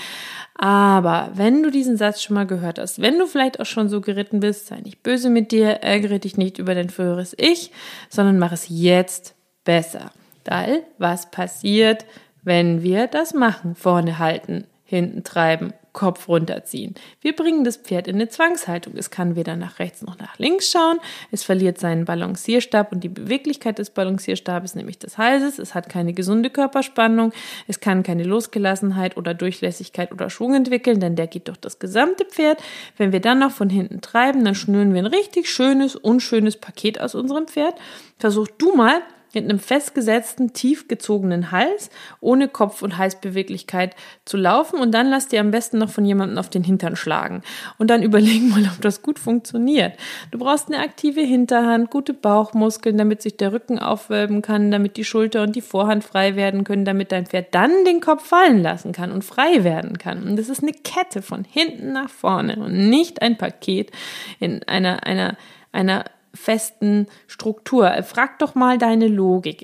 Aber 0.63 1.31
wenn 1.33 1.63
du 1.63 1.71
diesen 1.71 1.97
Satz 1.97 2.21
schon 2.21 2.35
mal 2.35 2.47
gehört 2.47 2.79
hast, 2.79 3.01
wenn 3.01 3.19
du 3.19 3.27
vielleicht 3.27 3.61
auch 3.61 3.65
schon 3.65 3.89
so 3.89 4.03
geritten 4.03 4.41
bist, 4.41 4.67
sei 4.67 4.81
nicht 4.81 5.03
böse 5.03 5.31
mit 5.31 5.53
dir, 5.53 5.83
ärgere 5.83 6.19
dich 6.19 6.37
nicht 6.37 6.59
über 6.59 6.75
dein 6.75 6.91
früheres 6.91 7.35
Ich, 7.39 7.73
sondern 8.11 8.39
mach 8.39 8.53
es 8.53 8.67
jetzt 8.69 9.35
besser. 9.65 10.11
Weil 10.45 10.83
was 10.99 11.31
passiert, 11.31 12.05
wenn 12.43 12.83
wir 12.83 13.07
das 13.07 13.33
machen? 13.33 13.75
Vorne 13.75 14.19
halten, 14.19 14.67
hinten 14.85 15.25
treiben, 15.25 15.73
Kopf 15.93 16.29
runterziehen. 16.29 16.95
Wir 17.21 17.35
bringen 17.35 17.65
das 17.65 17.77
Pferd 17.77 18.07
in 18.07 18.17
eine 18.17 18.29
Zwangshaltung. 18.29 18.95
Es 18.97 19.11
kann 19.11 19.37
weder 19.37 19.57
nach 19.57 19.79
rechts 19.79 20.03
noch 20.03 20.19
nach 20.19 20.39
links 20.39 20.71
schauen. 20.71 20.99
Es 21.31 21.43
verliert 21.43 21.79
seinen 21.79 22.05
Balancierstab 22.05 22.93
und 22.93 23.03
die 23.03 23.09
Beweglichkeit 23.09 23.79
des 23.79 23.91
Balancierstabes, 23.91 24.75
nämlich 24.75 24.99
des 24.99 25.19
Halses. 25.19 25.59
Es 25.59 25.75
hat 25.75 25.89
keine 25.89 26.13
gesunde 26.13 26.51
Körperspannung. 26.51 27.33
Es 27.67 27.81
kann 27.81 28.03
keine 28.03 28.25
Losgelassenheit 28.25 29.17
oder 29.17 29.35
Durchlässigkeit 29.35 30.13
oder 30.13 30.31
Schwung 30.31 30.55
entwickeln, 30.55 31.01
denn 31.01 31.17
der 31.17 31.27
geht 31.27 31.49
durch 31.49 31.59
das 31.59 31.79
gesamte 31.79 32.25
Pferd. 32.25 32.63
Wenn 32.97 33.13
wir 33.13 33.21
dann 33.21 33.41
noch 33.41 33.53
von 33.53 33.71
hinten 33.71 34.01
treiben, 34.01 34.45
dann 34.45 34.55
schnüren 34.55 34.95
wir 34.95 35.03
ein 35.03 35.07
richtig 35.07 35.51
schönes, 35.51 35.97
unschönes 35.97 36.57
Paket 36.57 37.01
aus 37.01 37.15
unserem 37.15 37.47
Pferd. 37.47 37.75
Versuch 38.19 38.49
du 38.59 38.75
mal, 38.75 39.03
mit 39.35 39.45
einem 39.45 39.59
festgesetzten, 39.59 40.53
tief 40.53 40.89
gezogenen 40.89 41.51
Hals, 41.51 41.91
ohne 42.21 42.49
Kopf- 42.49 42.83
und 42.83 42.99
Halsbeweglichkeit 42.99 43.95
zu 44.25 44.37
laufen 44.37 44.81
und 44.81 44.93
dann 44.93 45.09
lass 45.09 45.29
dir 45.29 45.41
am 45.41 45.51
besten 45.51 45.79
noch 45.79 45.91
von 45.91 46.05
jemandem 46.05 46.39
auf 46.39 46.51
den 46.51 46.65
Hintern 46.65 46.97
schlagen 46.97 47.43
und 47.79 47.89
dann 47.89 48.03
überlegen 48.11 48.51
mal, 48.51 48.65
ob 48.65 48.81
das 48.81 49.03
gut 49.03 49.19
funktioniert. 49.19 49.95
Du 50.31 50.39
brauchst 50.39 50.69
eine 50.69 50.83
aktive 50.83 51.21
Hinterhand, 51.21 51.91
gute 51.91 52.15
Bauchmuskeln, 52.15 52.99
damit 52.99 53.23
sich 53.23 53.37
der 53.37 53.53
Rücken 53.53 53.79
aufwölben 53.79 54.43
kann, 54.43 54.71
damit 54.71 54.97
die 54.97 55.05
Schulter 55.05 55.43
und 55.43 55.55
die 55.57 55.61
Vorhand 55.61 56.05
frei 56.05 56.37
werden 56.37 56.65
können, 56.65 56.85
damit 56.85 57.13
dein 57.13 57.27
Pferd 57.27 57.55
dann 57.55 57.85
den 57.85 58.01
Kopf 58.01 58.27
fallen 58.27 58.63
lassen 58.63 58.93
kann 58.93 59.13
und 59.13 59.25
frei 59.25 59.65
werden 59.65 59.99
kann. 59.99 60.25
Und 60.25 60.37
das 60.37 60.49
ist 60.49 60.63
eine 60.63 60.73
Kette 60.73 61.23
von 61.23 61.45
hinten 61.45 61.93
nach 61.93 62.11
vorne 62.11 62.57
und 62.57 62.91
nicht 62.91 63.23
ein 63.23 63.39
Paket 63.39 63.91
in 64.39 64.63
einer, 64.65 65.07
einer, 65.07 65.37
einer 65.73 66.05
festen 66.35 67.07
Struktur. 67.27 68.03
Frag 68.03 68.39
doch 68.39 68.55
mal 68.55 68.79
deine 68.79 69.09
Logik. 69.09 69.63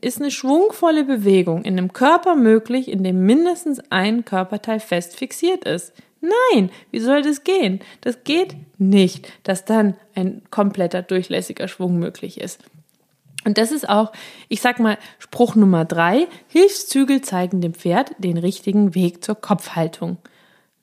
Ist 0.00 0.20
eine 0.20 0.30
schwungvolle 0.30 1.04
Bewegung 1.04 1.62
in 1.62 1.78
einem 1.78 1.92
Körper 1.92 2.34
möglich, 2.34 2.88
in 2.88 3.04
dem 3.04 3.24
mindestens 3.24 3.80
ein 3.90 4.24
Körperteil 4.24 4.80
fest 4.80 5.16
fixiert 5.16 5.64
ist? 5.64 5.92
Nein, 6.20 6.70
wie 6.90 7.00
soll 7.00 7.22
das 7.22 7.44
gehen? 7.44 7.80
Das 8.02 8.24
geht 8.24 8.56
nicht, 8.78 9.32
dass 9.42 9.64
dann 9.64 9.94
ein 10.14 10.42
kompletter 10.50 11.02
durchlässiger 11.02 11.66
Schwung 11.66 11.98
möglich 11.98 12.40
ist. 12.40 12.60
Und 13.46 13.56
das 13.56 13.72
ist 13.72 13.88
auch, 13.88 14.12
ich 14.48 14.60
sag 14.60 14.80
mal, 14.80 14.98
Spruch 15.18 15.54
Nummer 15.54 15.86
drei. 15.86 16.26
Hilfszügel 16.48 17.22
zeigen 17.22 17.62
dem 17.62 17.72
Pferd 17.72 18.12
den 18.18 18.36
richtigen 18.36 18.94
Weg 18.94 19.24
zur 19.24 19.34
Kopfhaltung. 19.34 20.18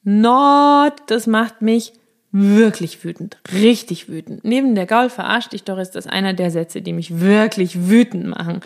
Not, 0.04 0.94
das 1.06 1.28
macht 1.28 1.62
mich 1.62 1.94
wirklich 2.40 3.04
wütend, 3.04 3.38
richtig 3.52 4.10
wütend. 4.10 4.44
Neben 4.44 4.76
der 4.76 4.86
Gaul 4.86 5.10
verarscht 5.10 5.54
dich 5.54 5.64
doch 5.64 5.78
ist 5.78 5.92
das 5.92 6.08
einer 6.08 6.34
der 6.34 6.52
Sätze, 6.52 6.82
die 6.82 6.94
mich 6.94 7.20
wirklich 7.20 7.90
wütend 7.90 8.28
machen. 8.28 8.62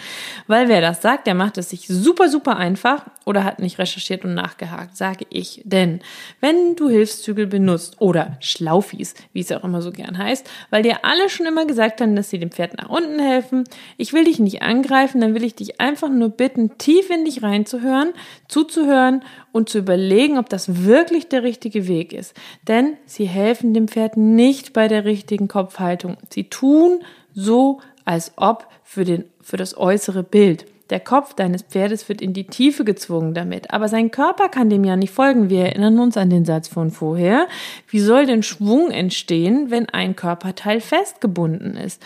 Weil 0.48 0.68
wer 0.68 0.82
das 0.82 1.02
sagt, 1.02 1.28
der 1.28 1.36
macht 1.36 1.58
es 1.58 1.70
sich 1.70 1.88
super, 1.88 2.30
super 2.30 2.58
einfach 2.58 3.06
oder 3.26 3.44
hat 3.44 3.60
nicht 3.60 3.80
recherchiert 3.80 4.26
und 4.26 4.34
nachgehakt, 4.34 4.98
sage 4.98 5.26
ich. 5.30 5.62
Denn 5.64 6.02
wenn 6.40 6.76
du 6.76 6.90
Hilfszügel 6.90 7.48
benutzt 7.48 7.96
oder 8.00 8.38
Schlaufis, 8.40 9.14
wie 9.34 9.42
es 9.42 9.52
auch 9.52 9.64
immer 9.64 9.82
so 9.82 9.92
gern 9.92 10.18
heißt, 10.18 10.50
weil 10.70 10.84
dir 10.84 11.06
alle 11.06 11.30
schon 11.30 11.46
immer 11.46 11.66
gesagt 11.66 12.02
haben, 12.02 12.16
dass 12.16 12.30
sie 12.30 12.40
dem 12.40 12.52
Pferd 12.52 12.78
nach 12.78 12.90
unten 12.90 13.20
helfen, 13.20 13.64
ich 13.98 14.14
will 14.14 14.26
dich 14.26 14.40
nicht 14.40 14.62
angreifen, 14.62 15.22
dann 15.22 15.36
will 15.36 15.44
ich 15.44 15.56
dich 15.56 15.80
einfach 15.80 16.10
nur 16.10 16.30
bitten, 16.30 16.78
tief 16.78 17.10
in 17.10 17.26
dich 17.26 17.44
reinzuhören, 17.44 18.14
zuzuhören 18.48 19.24
und 19.52 19.70
zu 19.70 19.80
überlegen, 19.80 20.38
ob 20.38 20.50
das 20.50 20.84
wirklich 20.86 21.28
der 21.28 21.44
richtige 21.44 21.88
Weg 21.88 22.14
ist. 22.14 22.36
Denn 22.68 22.98
sie 23.06 23.26
helfen 23.62 23.74
dem 23.76 23.88
Pferd 23.88 24.18
nicht 24.18 24.74
bei 24.74 24.88
der 24.88 25.06
richtigen 25.06 25.48
Kopfhaltung. 25.48 26.18
Sie 26.30 26.46
tun 26.46 27.02
so, 27.34 27.80
als 28.06 28.32
ob 28.36 28.68
für, 28.84 29.06
den, 29.06 29.26
für 29.40 29.58
das 29.58 29.78
äußere 29.78 30.24
Bild. 30.24 30.66
Der 30.90 31.00
Kopf 31.00 31.36
deines 31.36 31.62
Pferdes 31.62 32.10
wird 32.10 32.22
in 32.22 32.34
die 32.34 32.48
Tiefe 32.48 32.84
gezwungen 32.84 33.34
damit, 33.34 33.72
aber 33.72 33.88
sein 33.88 34.10
Körper 34.10 34.50
kann 34.50 34.70
dem 34.70 34.84
ja 34.84 34.98
nicht 34.98 35.14
folgen. 35.14 35.50
Wir 35.50 35.66
erinnern 35.66 36.00
uns 36.00 36.18
an 36.18 36.30
den 36.30 36.44
Satz 36.44 36.68
von 36.68 36.90
vorher. 36.90 37.48
Wie 37.88 38.00
soll 38.00 38.26
denn 38.26 38.44
Schwung 38.44 38.90
entstehen, 38.90 39.70
wenn 39.70 39.88
ein 39.88 40.16
Körperteil 40.16 40.82
festgebunden 40.82 41.78
ist? 41.78 42.02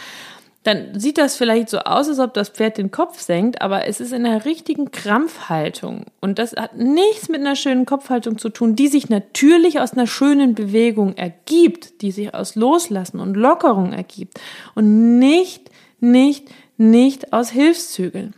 Dann 0.65 0.99
sieht 0.99 1.19
das 1.19 1.37
vielleicht 1.37 1.69
so 1.69 1.77
aus, 1.77 2.09
als 2.09 2.17
ob 2.17 2.33
das 2.33 2.49
Pferd 2.49 2.79
den 2.79 2.89
Kopf 2.89 3.19
senkt, 3.19 3.61
aber 3.61 3.85
es 3.85 3.99
ist 3.99 4.11
in 4.11 4.25
einer 4.25 4.45
richtigen 4.45 4.89
Krampfhaltung. 4.89 6.05
Und 6.21 6.39
das 6.39 6.55
hat 6.55 6.75
nichts 6.75 7.29
mit 7.29 7.41
einer 7.41 7.55
schönen 7.55 7.85
Kopfhaltung 7.85 8.39
zu 8.39 8.49
tun, 8.49 8.75
die 8.75 8.87
sich 8.87 9.07
natürlich 9.07 9.79
aus 9.79 9.93
einer 9.93 10.07
schönen 10.07 10.55
Bewegung 10.55 11.15
ergibt, 11.17 12.01
die 12.01 12.09
sich 12.09 12.33
aus 12.33 12.55
Loslassen 12.55 13.19
und 13.19 13.35
Lockerung 13.35 13.93
ergibt 13.93 14.39
und 14.73 15.19
nicht, 15.19 15.69
nicht, 15.99 16.49
nicht 16.77 17.31
aus 17.31 17.51
Hilfszügeln. 17.51 18.33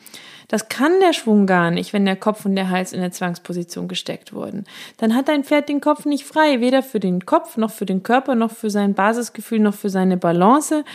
Das 0.50 0.70
kann 0.70 1.02
der 1.02 1.12
Schwung 1.12 1.46
gar 1.46 1.72
nicht, 1.72 1.92
wenn 1.92 2.06
der 2.06 2.16
Kopf 2.16 2.46
und 2.46 2.56
der 2.56 2.70
Hals 2.70 2.94
in 2.94 3.02
der 3.02 3.12
Zwangsposition 3.12 3.90
gesteckt 3.90 4.32
wurden. 4.32 4.64
Dann 4.96 5.14
hat 5.14 5.28
dein 5.28 5.44
Pferd 5.44 5.68
den 5.68 5.82
Kopf 5.82 6.06
nicht 6.06 6.24
frei, 6.24 6.62
weder 6.62 6.84
für 6.84 7.02
den 7.02 7.26
Kopf 7.26 7.58
noch 7.58 7.72
für 7.72 7.86
den 7.86 8.02
Körper 8.02 8.36
noch 8.36 8.52
für 8.52 8.70
sein 8.70 8.94
Basisgefühl 8.94 9.60
noch 9.60 9.74
für 9.74 9.90
seine 9.90 10.16
Balance. 10.16 10.86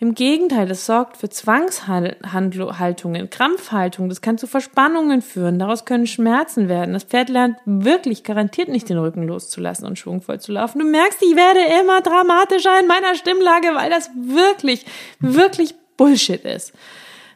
Im 0.00 0.14
Gegenteil, 0.14 0.66
das 0.66 0.86
sorgt 0.86 1.18
für 1.18 1.28
Zwangshaltungen, 1.28 3.28
Krampfhaltungen. 3.28 4.08
Das 4.08 4.22
kann 4.22 4.38
zu 4.38 4.46
Verspannungen 4.46 5.20
führen. 5.20 5.58
Daraus 5.58 5.84
können 5.84 6.06
Schmerzen 6.06 6.70
werden. 6.70 6.94
Das 6.94 7.04
Pferd 7.04 7.28
lernt 7.28 7.58
wirklich 7.66 8.24
garantiert 8.24 8.68
nicht 8.68 8.88
den 8.88 8.96
Rücken 8.96 9.26
loszulassen 9.26 9.86
und 9.86 9.98
schwungvoll 9.98 10.40
zu 10.40 10.52
laufen. 10.52 10.78
Du 10.78 10.86
merkst, 10.86 11.20
ich 11.20 11.36
werde 11.36 11.60
immer 11.82 12.00
dramatischer 12.00 12.80
in 12.80 12.86
meiner 12.86 13.14
Stimmlage, 13.14 13.74
weil 13.74 13.90
das 13.90 14.08
wirklich, 14.14 14.86
wirklich 15.20 15.74
Bullshit 15.98 16.46
ist. 16.46 16.72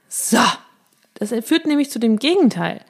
So, 0.08 0.38
das 1.18 1.34
führt 1.44 1.66
nämlich 1.66 1.90
zu 1.90 1.98
dem 1.98 2.18
Gegenteil. 2.18 2.80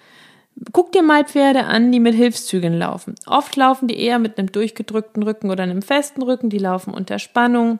Guck 0.73 0.93
dir 0.93 1.03
mal 1.03 1.25
Pferde 1.25 1.65
an, 1.65 1.93
die 1.93 2.01
mit 2.01 2.15
Hilfszügen 2.15 2.79
laufen. 2.79 3.15
Oft 3.27 3.57
laufen 3.57 3.89
die 3.89 3.99
eher 3.99 4.19
mit 4.19 4.39
einem 4.39 4.51
durchgedrückten 4.51 5.23
Rücken 5.23 5.51
oder 5.51 5.63
einem 5.63 5.83
festen 5.83 6.23
Rücken, 6.23 6.49
die 6.49 6.59
laufen 6.59 6.95
unter 6.95 7.19
Spannung. 7.19 7.79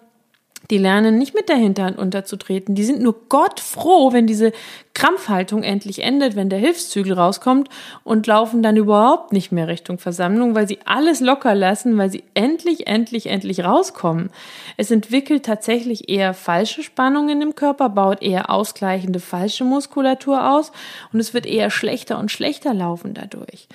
Die 0.71 0.79
lernen 0.79 1.19
nicht 1.19 1.35
mit 1.35 1.49
der 1.49 1.57
Hinterhand 1.57 1.99
unterzutreten. 1.99 2.75
Die 2.75 2.85
sind 2.85 3.01
nur 3.01 3.15
Gott 3.29 3.61
froh, 3.61 4.13
wenn 4.13 4.27
diese 4.27 4.53
Krampfhaltung 4.95 5.63
endlich 5.63 6.03
endet, 6.03 6.37
wenn 6.37 6.49
der 6.49 6.59
Hilfszügel 6.59 7.13
rauskommt 7.13 7.69
und 8.03 8.27
laufen 8.27 8.63
dann 8.63 8.77
überhaupt 8.77 9.33
nicht 9.33 9.53
mehr 9.53 9.69
Richtung 9.69 9.99
Versammlung, 9.99 10.55
weil 10.55 10.67
sie 10.67 10.79
alles 10.85 11.21
locker 11.21 11.55
lassen, 11.55 11.99
weil 11.99 12.11
sie 12.11 12.25
endlich, 12.35 12.87
endlich, 12.87 13.27
endlich 13.27 13.63
rauskommen. 13.63 14.31
Es 14.77 14.91
entwickelt 14.91 15.45
tatsächlich 15.45 16.09
eher 16.09 16.35
falsche 16.35 16.83
Spannungen 16.83 17.43
im 17.43 17.55
Körper, 17.55 17.89
baut 17.89 18.23
eher 18.23 18.51
ausgleichende 18.51 19.21
falsche 19.21 19.65
Muskulatur 19.65 20.51
aus 20.51 20.73
und 21.13 21.21
es 21.21 21.35
wird 21.35 21.47
eher 21.47 21.71
schlechter 21.71 22.19
und 22.19 22.31
schlechter 22.31 22.75
laufen 22.75 23.15
dadurch. 23.15 23.69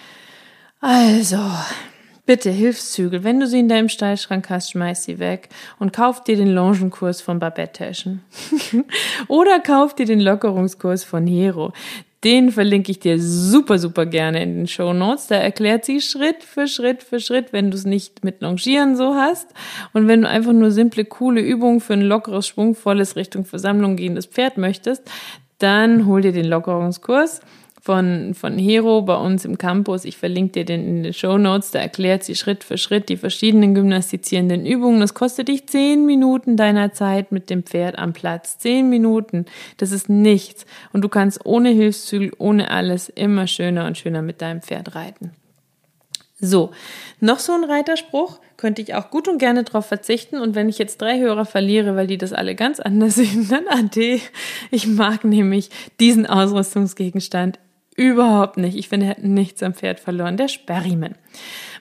Also, 0.80 1.38
Bitte 2.25 2.51
Hilfszügel, 2.51 3.24
wenn 3.24 3.40
du 3.40 3.48
sie 3.48 3.60
in 3.60 3.68
deinem 3.68 3.90
Stallschrank 3.90 4.50
hast, 4.50 4.72
schmeiß 4.72 5.04
sie 5.04 5.20
weg 5.20 5.50
und 5.80 5.92
kauf 5.92 6.24
dir 6.24 6.36
den 6.36 6.54
Longenkurs 6.54 7.20
von 7.20 7.40
Babette 7.40 7.86
Taschen. 7.86 8.24
Oder 9.28 9.60
kauf 9.60 9.96
dir 9.96 10.06
den 10.06 10.20
Lockerungskurs 10.20 11.04
von 11.04 11.25
Hero. 11.25 11.74
Den 12.24 12.51
verlinke 12.51 12.92
ich 12.92 13.00
dir 13.00 13.20
super, 13.20 13.80
super 13.80 14.06
gerne 14.06 14.44
in 14.44 14.56
den 14.56 14.68
Show 14.68 14.94
Notes. 14.94 15.25
Da 15.25 15.38
erklärt 15.38 15.86
sie 15.86 16.01
Schritt 16.01 16.44
für 16.44 16.68
Schritt 16.68 17.01
für 17.01 17.20
Schritt, 17.20 17.51
wenn 17.51 17.72
du 17.72 17.78
es 17.78 17.86
nicht 17.86 18.24
mit 18.24 18.42
Longieren 18.42 18.96
so 18.96 19.16
hast. 19.16 19.48
Und 19.94 20.08
wenn 20.08 20.22
du 20.22 20.30
einfach 20.30 20.54
nur 20.54 20.70
simple, 20.70 21.04
coole 21.04 21.42
Übungen 21.42 21.80
für 21.80 21.94
ein 21.94 22.04
lockeres, 22.04 22.46
schwungvolles 22.46 23.16
Richtung 23.16 23.46
Versammlung 23.46 23.96
gehendes 23.96 24.28
Pferd 24.28 24.60
möchtest, 24.60 25.10
dann 25.58 26.06
hol 26.06 26.22
dir 26.22 26.32
den 26.32 26.46
Lockerungskurs 26.46 27.42
von, 27.82 28.36
von 28.36 28.60
Hero 28.60 29.02
bei 29.02 29.16
uns 29.16 29.44
im 29.44 29.58
Campus. 29.58 30.06
Ich 30.06 30.16
verlinke 30.16 30.52
dir 30.52 30.66
den 30.66 30.88
in 30.88 31.04
den 31.04 31.14
Show 31.14 31.40
Notes. 31.40 31.72
Da 31.72 31.80
erklärt 31.80 32.24
sie 32.24 32.36
Schritt 32.36 32.64
für 32.64 32.78
Schritt 32.78 33.10
die 33.10 33.18
verschiedenen 33.18 33.74
gymnastizierenden 33.74 34.68
Übungen. 34.68 35.00
Das 35.00 35.16
kostet 35.16 35.48
dich 35.48 35.66
zehn 35.66 36.06
Minuten 36.06 36.58
deiner 36.58 36.94
Zeit 36.94 37.32
mit 37.32 37.50
dem 37.50 37.64
Pferd 37.64 37.98
am 37.98 38.14
Platz. 38.14 38.60
Zehn 38.60 38.88
Minuten. 38.88 39.46
Das 39.78 39.92
ist 39.92 40.10
nichts. 40.10 40.68
Und 40.94 41.02
du 41.02 41.10
kannst 41.10 41.44
ohne 41.44 41.70
Hilfszügel, 41.70 42.32
ohne 42.38 42.70
alles 42.70 43.10
immer 43.10 43.48
schöner 43.48 43.88
und 43.88 43.98
schöner 43.98 44.22
mit 44.22 44.44
deinem 44.44 44.62
Pferd 44.62 44.94
reiten. 44.94 45.32
So, 46.40 46.72
noch 47.20 47.40
so 47.40 47.54
ein 47.54 47.64
Reiterspruch 47.64 48.40
könnte 48.58 48.82
ich 48.84 48.94
auch 48.94 49.10
gut 49.10 49.28
und 49.28 49.40
gerne 49.40 49.64
darauf 49.64 49.88
verzichten. 49.88 50.38
Und 50.38 50.54
wenn 50.54 50.70
ich 50.70 50.78
jetzt 50.78 51.02
drei 51.02 51.20
Hörer 51.20 51.46
verliere, 51.46 51.96
weil 51.96 52.06
die 52.06 52.20
das 52.20 52.32
alle 52.32 52.54
ganz 52.54 52.80
anders 52.80 53.16
sehen, 53.16 53.48
dann 53.50 53.68
ade. 53.68 54.20
Ich 54.70 54.86
mag 54.86 55.24
nämlich 55.24 55.72
diesen 56.00 56.28
Ausrüstungsgegenstand 56.28 57.60
Überhaupt 57.96 58.58
nicht. 58.58 58.78
Ich 58.78 58.90
finde, 58.90 59.08
er 59.08 59.12
hat 59.12 59.24
nichts 59.24 59.62
am 59.64 59.74
Pferd 59.74 60.00
verloren. 60.00 60.38
Der 60.38 60.48
Sperrriemen. 60.48 61.16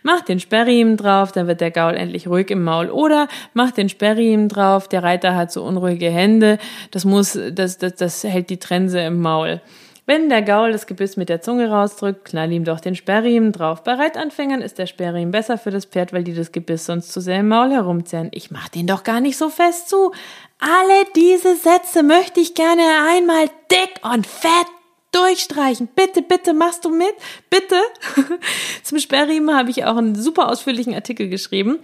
Mach 0.02 0.23
den 0.23 0.40
Sperrriemen 0.40 0.97
drauf, 0.97 1.31
dann 1.33 1.47
wird 1.47 1.61
der 1.61 1.71
Gaul 1.71 1.95
endlich 1.95 2.26
ruhig 2.26 2.50
im 2.50 2.64
Maul. 2.64 2.88
Oder 2.88 3.29
mach 3.52 3.71
den 3.71 3.88
Sperrriemen 3.88 4.49
drauf, 4.49 4.88
der 4.88 5.02
Reiter 5.02 5.37
hat 5.37 5.52
so 5.52 5.62
unruhige 5.62 6.11
Hände. 6.11 6.59
Das 6.90 7.05
muss, 7.05 7.38
das, 7.52 7.79
das, 7.79 7.95
das 7.97 8.25
hält 8.25 8.50
die 8.50 8.59
Trense 8.59 9.00
im 9.00 9.21
Maul. 9.21 9.61
Wenn 10.07 10.29
der 10.29 10.43
Gaul 10.43 10.73
das 10.73 10.87
Gebiss 10.87 11.17
mit 11.17 11.29
der 11.29 11.43
Zunge 11.43 11.71
rausdrückt, 11.71 12.25
knall 12.25 12.50
ihm 12.50 12.64
doch 12.64 12.81
den 12.81 12.97
Sperrriemen 12.97 13.52
drauf. 13.52 13.85
Bei 13.85 13.95
Reitanfängern 13.95 14.62
ist 14.62 14.79
der 14.79 14.87
Sperrriemen 14.87 15.31
besser 15.31 15.59
für 15.59 15.71
das 15.71 15.85
Pferd, 15.85 16.12
weil 16.12 16.25
die 16.25 16.35
das 16.35 16.50
Gebiss 16.50 16.87
sonst 16.87 17.12
zu 17.12 17.21
sehr 17.21 17.40
im 17.40 17.49
Maul 17.49 17.71
herumzerren. 17.71 18.31
Ich 18.33 18.50
mach 18.50 18.69
den 18.71 18.88
doch 18.88 19.05
gar 19.05 19.21
nicht 19.21 19.37
so 19.37 19.50
fest 19.50 19.88
zu. 19.88 20.12
Alle 20.59 21.05
diese 21.14 21.55
Sätze 21.55 22.02
möchte 22.02 22.40
ich 22.40 22.55
gerne 22.55 22.83
einmal 23.09 23.47
dick 23.71 24.00
und 24.02 24.26
fett 24.26 24.67
durchstreichen. 25.12 25.88
Bitte, 25.95 26.23
bitte, 26.23 26.55
machst 26.55 26.85
du 26.85 26.90
mit? 26.90 27.14
Bitte. 27.49 27.76
Zum 28.83 28.99
Sperrriemen 28.99 29.57
habe 29.57 29.71
ich 29.71 29.85
auch 29.85 29.97
einen 29.97 30.14
super 30.14 30.49
ausführlichen 30.49 30.95
Artikel 30.95 31.29
geschrieben. 31.29 31.79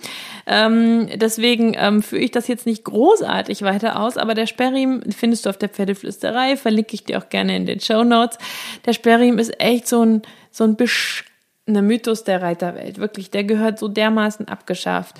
Ähm, 0.46 1.08
deswegen 1.14 1.74
ähm, 1.76 2.02
führe 2.02 2.22
ich 2.22 2.30
das 2.30 2.48
jetzt 2.48 2.66
nicht 2.66 2.84
großartig 2.84 3.62
weiter 3.62 4.00
aus, 4.00 4.16
aber 4.16 4.34
der 4.34 4.46
Sperrriemen 4.46 5.12
findest 5.12 5.46
du 5.46 5.50
auf 5.50 5.58
der 5.58 5.68
Pferdeflüsterei, 5.68 6.56
verlinke 6.56 6.94
ich 6.94 7.04
dir 7.04 7.18
auch 7.18 7.28
gerne 7.28 7.56
in 7.56 7.66
den 7.66 7.80
Show 7.80 8.04
Notes. 8.04 8.38
Der 8.84 8.92
Sperrriemen 8.92 9.38
ist 9.38 9.60
echt 9.60 9.88
so 9.88 10.04
ein, 10.04 10.22
so 10.50 10.64
ein 10.64 10.76
Bisch, 10.76 11.24
eine 11.66 11.82
Mythos 11.82 12.22
der 12.22 12.42
Reiterwelt. 12.42 12.98
Wirklich, 12.98 13.30
der 13.30 13.42
gehört 13.42 13.78
so 13.80 13.88
dermaßen 13.88 14.46
abgeschafft. 14.46 15.16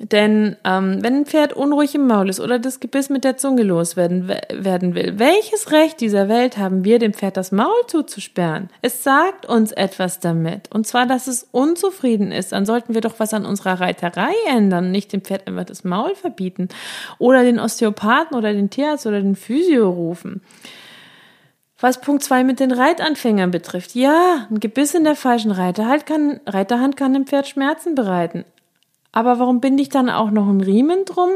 Denn 0.00 0.56
ähm, 0.64 1.02
wenn 1.02 1.16
ein 1.16 1.26
Pferd 1.26 1.52
unruhig 1.52 1.96
im 1.96 2.06
Maul 2.06 2.28
ist 2.28 2.38
oder 2.38 2.60
das 2.60 2.78
Gebiss 2.78 3.10
mit 3.10 3.24
der 3.24 3.36
Zunge 3.36 3.64
loswerden 3.64 4.28
werden 4.28 4.94
will, 4.94 5.18
welches 5.18 5.72
Recht 5.72 6.00
dieser 6.00 6.28
Welt 6.28 6.56
haben 6.56 6.84
wir, 6.84 7.00
dem 7.00 7.12
Pferd 7.12 7.36
das 7.36 7.50
Maul 7.50 7.86
zuzusperren? 7.88 8.70
Es 8.80 9.02
sagt 9.02 9.46
uns 9.46 9.72
etwas 9.72 10.20
damit. 10.20 10.72
Und 10.72 10.86
zwar, 10.86 11.06
dass 11.06 11.26
es 11.26 11.48
unzufrieden 11.50 12.30
ist. 12.30 12.52
Dann 12.52 12.64
sollten 12.64 12.94
wir 12.94 13.00
doch 13.00 13.18
was 13.18 13.34
an 13.34 13.44
unserer 13.44 13.80
Reiterei 13.80 14.32
ändern, 14.48 14.92
nicht 14.92 15.12
dem 15.12 15.22
Pferd 15.22 15.48
einfach 15.48 15.64
das 15.64 15.82
Maul 15.82 16.14
verbieten. 16.14 16.68
Oder 17.18 17.42
den 17.42 17.58
Osteopathen 17.58 18.36
oder 18.36 18.52
den 18.52 18.70
Tierarzt 18.70 19.06
oder 19.06 19.20
den 19.20 19.34
Physio 19.34 19.90
rufen. 19.90 20.42
Was 21.80 22.00
Punkt 22.00 22.22
zwei 22.22 22.44
mit 22.44 22.60
den 22.60 22.70
Reitanfängern 22.72 23.50
betrifft. 23.50 23.96
Ja, 23.96 24.46
ein 24.48 24.60
Gebiss 24.60 24.94
in 24.94 25.04
der 25.04 25.16
falschen 25.16 25.50
Reiterhand 25.50 26.06
kann, 26.06 26.40
Reiterhand 26.46 26.96
kann 26.96 27.14
dem 27.14 27.26
Pferd 27.26 27.48
Schmerzen 27.48 27.96
bereiten. 27.96 28.44
Aber 29.10 29.38
warum 29.38 29.60
binde 29.60 29.82
ich 29.82 29.88
dann 29.88 30.10
auch 30.10 30.30
noch 30.30 30.46
einen 30.46 30.60
Riemen 30.60 31.06
drum, 31.06 31.30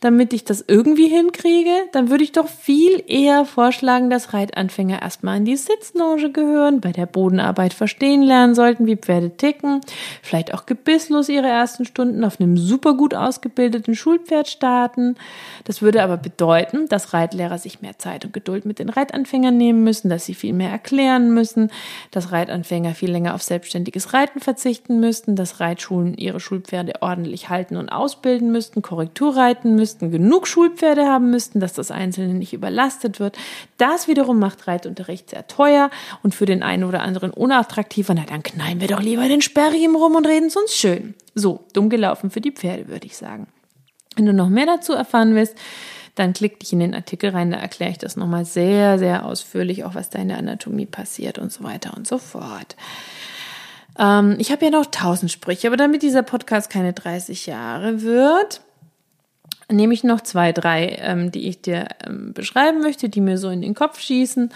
damit 0.00 0.34
ich 0.34 0.44
das 0.44 0.62
irgendwie 0.68 1.08
hinkriege? 1.08 1.72
Dann 1.92 2.10
würde 2.10 2.22
ich 2.22 2.32
doch 2.32 2.48
viel 2.48 3.02
eher 3.06 3.46
vorschlagen, 3.46 4.10
dass 4.10 4.34
Reitanfänger 4.34 5.00
erstmal 5.00 5.38
in 5.38 5.46
die 5.46 5.56
Sitzloge 5.56 6.30
gehören, 6.30 6.82
bei 6.82 6.92
der 6.92 7.06
Bodenarbeit 7.06 7.72
verstehen 7.72 8.22
lernen 8.22 8.54
sollten, 8.54 8.86
wie 8.86 8.96
Pferde 8.96 9.38
ticken, 9.38 9.80
vielleicht 10.22 10.52
auch 10.52 10.66
gebisslos 10.66 11.30
ihre 11.30 11.48
ersten 11.48 11.86
Stunden 11.86 12.24
auf 12.24 12.38
einem 12.38 12.58
super 12.58 12.92
gut 12.92 13.14
ausgebildeten 13.14 13.94
Schulpferd 13.94 14.48
starten. 14.48 15.16
Das 15.64 15.80
würde 15.80 16.02
aber 16.02 16.18
bedeuten, 16.18 16.88
dass 16.88 17.14
Reitlehrer 17.14 17.56
sich 17.56 17.80
mehr 17.80 17.98
Zeit 17.98 18.26
und 18.26 18.34
Geduld 18.34 18.66
mit 18.66 18.78
den 18.78 18.90
Reitanfängern 18.90 19.56
nehmen 19.56 19.82
müssen, 19.82 20.10
dass 20.10 20.26
sie 20.26 20.34
viel 20.34 20.52
mehr 20.52 20.70
erklären 20.70 21.32
müssen, 21.32 21.70
dass 22.10 22.32
Reitanfänger 22.32 22.94
viel 22.94 23.10
länger 23.10 23.34
auf 23.34 23.42
selbstständiges 23.42 24.12
Reiten 24.12 24.40
verzichten 24.40 25.00
müssten, 25.00 25.36
dass 25.36 25.60
Reitschulen 25.60 26.12
ihre 26.18 26.38
Schulpferde 26.38 26.92
ordentlich 27.00 27.13
ordentlich 27.14 27.48
halten 27.48 27.76
und 27.76 27.90
ausbilden 27.90 28.50
müssten, 28.50 28.82
Korrektur 28.82 29.36
reiten 29.36 29.76
müssten, 29.76 30.10
genug 30.10 30.48
Schulpferde 30.48 31.06
haben 31.06 31.30
müssten, 31.30 31.60
dass 31.60 31.72
das 31.72 31.92
Einzelne 31.92 32.34
nicht 32.34 32.52
überlastet 32.52 33.20
wird. 33.20 33.36
Das 33.78 34.08
wiederum 34.08 34.40
macht 34.40 34.66
Reitunterricht 34.66 35.30
sehr 35.30 35.46
teuer 35.46 35.90
und 36.24 36.34
für 36.34 36.44
den 36.44 36.64
einen 36.64 36.82
oder 36.82 37.02
anderen 37.02 37.30
unattraktiver. 37.30 38.14
Na, 38.14 38.24
dann 38.26 38.42
knallen 38.42 38.80
wir 38.80 38.88
doch 38.88 39.00
lieber 39.00 39.28
den 39.28 39.42
Sperrriemen 39.42 39.96
rum 39.96 40.16
und 40.16 40.26
reden 40.26 40.46
es 40.46 40.56
uns 40.56 40.74
schön. 40.74 41.14
So, 41.36 41.64
dumm 41.72 41.88
gelaufen 41.88 42.30
für 42.30 42.40
die 42.40 42.52
Pferde, 42.52 42.88
würde 42.88 43.06
ich 43.06 43.16
sagen. 43.16 43.46
Wenn 44.16 44.26
du 44.26 44.32
noch 44.32 44.48
mehr 44.48 44.66
dazu 44.66 44.92
erfahren 44.92 45.36
willst, 45.36 45.56
dann 46.16 46.32
klick 46.32 46.60
dich 46.60 46.72
in 46.72 46.80
den 46.80 46.94
Artikel 46.94 47.30
rein, 47.30 47.50
da 47.50 47.58
erkläre 47.58 47.92
ich 47.92 47.98
das 47.98 48.16
nochmal 48.16 48.44
sehr, 48.44 48.98
sehr 48.98 49.24
ausführlich, 49.24 49.84
auch 49.84 49.94
was 49.94 50.10
da 50.10 50.20
in 50.20 50.28
der 50.28 50.38
Anatomie 50.38 50.86
passiert 50.86 51.38
und 51.38 51.52
so 51.52 51.64
weiter 51.64 51.94
und 51.96 52.06
so 52.06 52.18
fort. 52.18 52.76
Ähm, 53.98 54.36
ich 54.38 54.50
habe 54.50 54.64
ja 54.64 54.70
noch 54.70 54.86
tausend 54.86 55.30
Sprüche, 55.30 55.68
aber 55.68 55.76
damit 55.76 56.02
dieser 56.02 56.22
Podcast 56.22 56.70
keine 56.70 56.92
30 56.92 57.46
Jahre 57.46 58.02
wird, 58.02 58.60
nehme 59.70 59.94
ich 59.94 60.04
noch 60.04 60.20
zwei, 60.20 60.52
drei, 60.52 60.96
ähm, 61.00 61.30
die 61.30 61.48
ich 61.48 61.62
dir 61.62 61.86
ähm, 62.06 62.32
beschreiben 62.32 62.80
möchte, 62.80 63.08
die 63.08 63.20
mir 63.20 63.38
so 63.38 63.48
in 63.48 63.62
den 63.62 63.74
Kopf 63.74 63.98
schießen, 63.98 64.50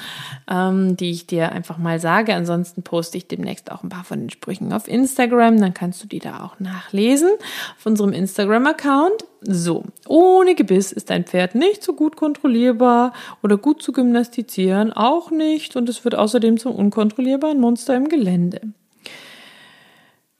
ähm, 0.50 0.96
die 0.96 1.10
ich 1.10 1.26
dir 1.26 1.52
einfach 1.52 1.78
mal 1.78 2.00
sage. 2.00 2.34
Ansonsten 2.34 2.82
poste 2.82 3.16
ich 3.16 3.26
demnächst 3.26 3.70
auch 3.72 3.82
ein 3.82 3.88
paar 3.88 4.04
von 4.04 4.20
den 4.20 4.30
Sprüchen 4.30 4.72
auf 4.72 4.88
Instagram, 4.88 5.60
dann 5.60 5.74
kannst 5.74 6.02
du 6.02 6.08
die 6.08 6.18
da 6.18 6.44
auch 6.44 6.60
nachlesen 6.60 7.30
auf 7.78 7.86
unserem 7.86 8.12
Instagram-Account. 8.12 9.24
So, 9.40 9.84
ohne 10.06 10.54
Gebiss 10.54 10.92
ist 10.92 11.10
dein 11.10 11.24
Pferd 11.24 11.54
nicht 11.54 11.82
so 11.82 11.94
gut 11.94 12.16
kontrollierbar 12.16 13.12
oder 13.42 13.56
gut 13.56 13.82
zu 13.82 13.92
gymnastizieren, 13.92 14.92
auch 14.92 15.30
nicht 15.30 15.76
und 15.76 15.88
es 15.88 16.04
wird 16.04 16.16
außerdem 16.16 16.58
zum 16.58 16.74
unkontrollierbaren 16.74 17.60
Monster 17.60 17.96
im 17.96 18.08
Gelände. 18.08 18.60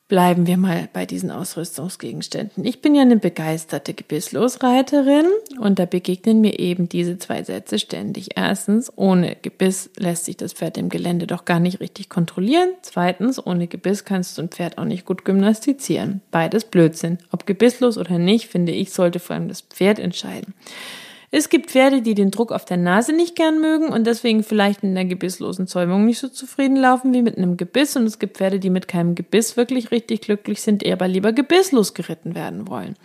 Bleiben 0.09 0.47
wir 0.47 0.57
mal 0.57 0.89
bei 0.95 1.05
diesen 1.05 1.31
Ausrüstungsgegenständen. 1.31 2.65
Ich 2.65 2.81
bin 2.81 2.95
ja 2.95 3.03
eine 3.03 3.19
begeisterte 3.19 3.93
Gebisslosreiterin 3.93 5.27
und 5.61 5.79
da 5.79 5.85
begegnen 5.85 6.41
mir 6.41 6.59
eben 6.59 6.89
diese 6.89 7.19
zwei 7.19 7.43
Sätze 7.43 7.79
ständig. 7.79 8.31
Erstens, 8.35 8.91
ohne 8.97 9.37
Gebiss 9.43 9.91
lässt 9.99 10.25
sich 10.25 10.39
das 10.39 10.55
Pferd 10.55 10.79
im 10.79 10.89
Gelände 10.89 11.27
doch 11.27 11.45
gar 11.45 11.61
nicht 11.61 11.81
richtig 11.81 12.09
kontrollieren. 12.09 12.71
Zweitens, 12.81 13.45
ohne 13.47 13.67
Gebiss 13.67 14.07
kannst 14.07 14.39
du 14.39 14.43
ein 14.43 14.49
Pferd 14.49 14.79
auch 14.79 14.87
nicht 14.87 15.05
gut 15.05 15.27
gymnastizieren. 15.27 16.23
Beides 16.31 16.65
Blödsinn. 16.65 17.19
Ob 17.31 17.47
gebisslos 17.47 17.99
oder 17.99 18.19
nicht, 18.19 18.47
finde 18.47 18.73
ich, 18.73 18.93
sollte 18.93 19.19
vor 19.19 19.37
allem 19.37 19.49
das 19.49 19.61
Pferd 19.61 19.99
entscheiden. 19.99 20.55
Es 21.31 21.51
gibt 21.51 21.71
Pferde, 21.71 22.01
die 22.01 22.15
den 22.15 22.31
Druck 22.31 22.53
auf 22.53 22.65
der 22.65 22.79
Nase 22.79 23.13
nicht 23.13 23.37
gern 23.37 23.61
mögen 23.61 23.91
und 23.91 24.07
deswegen 24.07 24.43
vielleicht 24.43 24.83
in 24.83 24.95
der 24.95 25.05
gebisslosen 25.05 25.67
Zäumung 25.67 26.07
nicht 26.07 26.21
so 26.21 26.29
zufrieden 26.29 26.77
laufen 26.77 27.13
wie 27.13 27.21
mit 27.21 27.37
einem 27.37 27.59
Gebiss. 27.59 27.97
Und 27.97 28.05
es 28.07 28.19
gibt 28.19 28.39
Pferde, 28.39 28.59
die 28.59 28.71
mit 28.71 28.89
keinem 28.89 29.15
Gebiss 29.15 29.59
wirklich 29.59 29.91
richtig 29.91 30.23
glücklich 30.23 30.63
sind, 30.63 30.87
aber 30.87 31.07
lieber 31.07 31.35
gebisslos 31.35 31.93
geritten 31.93 32.35
werden 32.35 32.67
wollen. 32.67 32.97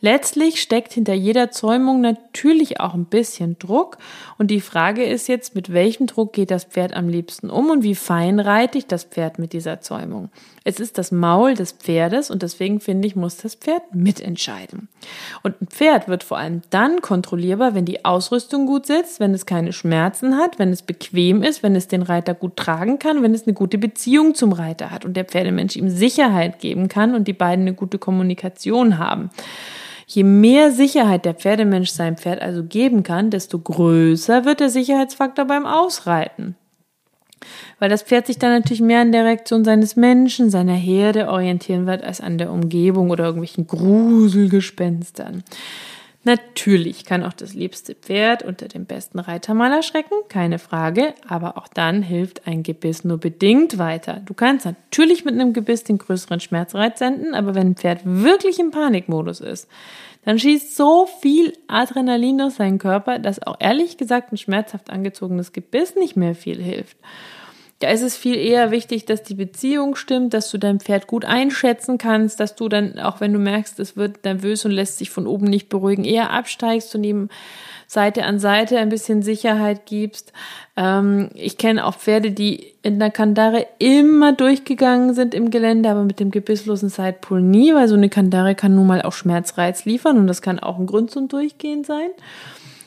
Letztlich 0.00 0.60
steckt 0.60 0.94
hinter 0.94 1.14
jeder 1.14 1.52
Zäumung 1.52 2.00
natürlich 2.00 2.80
auch 2.80 2.94
ein 2.94 3.04
bisschen 3.04 3.56
Druck. 3.60 3.98
Und 4.36 4.50
die 4.50 4.60
Frage 4.60 5.04
ist 5.04 5.28
jetzt, 5.28 5.54
mit 5.54 5.72
welchem 5.72 6.08
Druck 6.08 6.32
geht 6.32 6.50
das 6.50 6.64
Pferd 6.64 6.92
am 6.92 7.08
liebsten 7.08 7.50
um 7.50 7.70
und 7.70 7.84
wie 7.84 7.94
fein 7.94 8.40
reitet 8.40 8.90
das 8.90 9.04
Pferd 9.04 9.38
mit 9.38 9.52
dieser 9.52 9.80
Zäumung? 9.80 10.30
Es 10.62 10.78
ist 10.78 10.98
das 10.98 11.10
Maul 11.10 11.54
des 11.54 11.72
Pferdes 11.72 12.30
und 12.30 12.42
deswegen 12.42 12.80
finde 12.80 13.08
ich, 13.08 13.16
muss 13.16 13.38
das 13.38 13.54
Pferd 13.54 13.94
mitentscheiden. 13.94 14.88
Und 15.42 15.60
ein 15.62 15.68
Pferd 15.68 16.06
wird 16.06 16.22
vor 16.22 16.36
allem 16.36 16.60
dann 16.68 17.00
kontrollierbar, 17.00 17.74
wenn 17.74 17.86
die 17.86 18.04
Ausrüstung 18.04 18.66
gut 18.66 18.84
sitzt, 18.84 19.20
wenn 19.20 19.32
es 19.32 19.46
keine 19.46 19.72
Schmerzen 19.72 20.36
hat, 20.36 20.58
wenn 20.58 20.70
es 20.70 20.82
bequem 20.82 21.42
ist, 21.42 21.62
wenn 21.62 21.74
es 21.76 21.88
den 21.88 22.02
Reiter 22.02 22.34
gut 22.34 22.56
tragen 22.56 22.98
kann, 22.98 23.22
wenn 23.22 23.34
es 23.34 23.46
eine 23.46 23.54
gute 23.54 23.78
Beziehung 23.78 24.34
zum 24.34 24.52
Reiter 24.52 24.90
hat 24.90 25.06
und 25.06 25.16
der 25.16 25.24
Pferdemensch 25.24 25.76
ihm 25.76 25.88
Sicherheit 25.88 26.58
geben 26.58 26.88
kann 26.88 27.14
und 27.14 27.26
die 27.26 27.32
beiden 27.32 27.62
eine 27.66 27.74
gute 27.74 27.98
Kommunikation 27.98 28.98
haben. 28.98 29.30
Je 30.06 30.24
mehr 30.24 30.72
Sicherheit 30.72 31.24
der 31.24 31.34
Pferdemensch 31.34 31.90
seinem 31.90 32.16
Pferd 32.16 32.42
also 32.42 32.64
geben 32.64 33.02
kann, 33.02 33.30
desto 33.30 33.58
größer 33.58 34.44
wird 34.44 34.60
der 34.60 34.68
Sicherheitsfaktor 34.68 35.44
beim 35.46 35.66
Ausreiten. 35.66 36.56
Weil 37.78 37.88
das 37.88 38.02
Pferd 38.02 38.26
sich 38.26 38.38
dann 38.38 38.52
natürlich 38.52 38.82
mehr 38.82 39.00
an 39.00 39.12
der 39.12 39.24
Reaktion 39.24 39.64
seines 39.64 39.96
Menschen, 39.96 40.50
seiner 40.50 40.74
Herde 40.74 41.28
orientieren 41.28 41.86
wird, 41.86 42.02
als 42.02 42.20
an 42.20 42.38
der 42.38 42.50
Umgebung 42.50 43.10
oder 43.10 43.24
irgendwelchen 43.24 43.66
Gruselgespenstern. 43.66 45.42
Natürlich 46.22 47.06
kann 47.06 47.24
auch 47.24 47.32
das 47.32 47.54
liebste 47.54 47.94
Pferd 47.94 48.42
unter 48.42 48.68
dem 48.68 48.84
besten 48.84 49.20
Reiter 49.20 49.54
mal 49.54 49.72
erschrecken, 49.72 50.12
keine 50.28 50.58
Frage, 50.58 51.14
aber 51.26 51.56
auch 51.56 51.66
dann 51.66 52.02
hilft 52.02 52.46
ein 52.46 52.62
Gebiss 52.62 53.04
nur 53.04 53.16
bedingt 53.16 53.78
weiter. 53.78 54.20
Du 54.26 54.34
kannst 54.34 54.66
natürlich 54.66 55.24
mit 55.24 55.32
einem 55.32 55.54
Gebiss 55.54 55.82
den 55.82 55.96
größeren 55.96 56.40
Schmerzreiz 56.40 56.98
senden, 56.98 57.34
aber 57.34 57.54
wenn 57.54 57.68
ein 57.68 57.76
Pferd 57.76 58.00
wirklich 58.04 58.58
im 58.58 58.70
Panikmodus 58.70 59.40
ist, 59.40 59.66
dann 60.22 60.38
schießt 60.38 60.76
so 60.76 61.06
viel 61.06 61.54
Adrenalin 61.66 62.38
durch 62.38 62.54
seinen 62.54 62.78
Körper, 62.78 63.18
dass 63.18 63.42
auch 63.42 63.56
ehrlich 63.58 63.96
gesagt 63.96 64.32
ein 64.32 64.36
schmerzhaft 64.36 64.90
angezogenes 64.90 65.52
Gebiss 65.52 65.94
nicht 65.96 66.16
mehr 66.16 66.34
viel 66.34 66.62
hilft. 66.62 66.98
Da 67.80 67.88
ist 67.88 68.02
es 68.02 68.14
viel 68.14 68.36
eher 68.36 68.70
wichtig, 68.70 69.06
dass 69.06 69.22
die 69.22 69.34
Beziehung 69.34 69.96
stimmt, 69.96 70.34
dass 70.34 70.50
du 70.50 70.58
dein 70.58 70.80
Pferd 70.80 71.06
gut 71.06 71.24
einschätzen 71.24 71.96
kannst, 71.96 72.38
dass 72.38 72.54
du 72.54 72.68
dann, 72.68 72.98
auch 72.98 73.20
wenn 73.22 73.32
du 73.32 73.38
merkst, 73.38 73.80
es 73.80 73.96
wird 73.96 74.22
nervös 74.22 74.66
und 74.66 74.70
lässt 74.70 74.98
sich 74.98 75.08
von 75.08 75.26
oben 75.26 75.46
nicht 75.46 75.70
beruhigen, 75.70 76.04
eher 76.04 76.30
absteigst 76.30 76.94
und 76.94 77.04
ihm 77.04 77.30
Seite 77.86 78.24
an 78.24 78.38
Seite 78.38 78.78
ein 78.78 78.90
bisschen 78.90 79.22
Sicherheit 79.22 79.86
gibst. 79.86 80.34
Ähm, 80.76 81.30
ich 81.34 81.56
kenne 81.56 81.86
auch 81.86 81.96
Pferde, 81.96 82.32
die 82.32 82.74
in 82.82 82.98
der 82.98 83.10
Kandare 83.10 83.66
immer 83.78 84.34
durchgegangen 84.34 85.14
sind 85.14 85.34
im 85.34 85.50
Gelände, 85.50 85.88
aber 85.88 86.04
mit 86.04 86.20
dem 86.20 86.30
gebisslosen 86.30 86.90
Sidepull 86.90 87.40
nie, 87.40 87.74
weil 87.74 87.88
so 87.88 87.94
eine 87.94 88.10
Kandare 88.10 88.54
kann 88.54 88.74
nun 88.74 88.88
mal 88.88 89.00
auch 89.00 89.14
Schmerzreiz 89.14 89.86
liefern 89.86 90.18
und 90.18 90.26
das 90.26 90.42
kann 90.42 90.58
auch 90.58 90.78
ein 90.78 90.86
Grund 90.86 91.10
zum 91.10 91.28
Durchgehen 91.28 91.82
sein. 91.82 92.10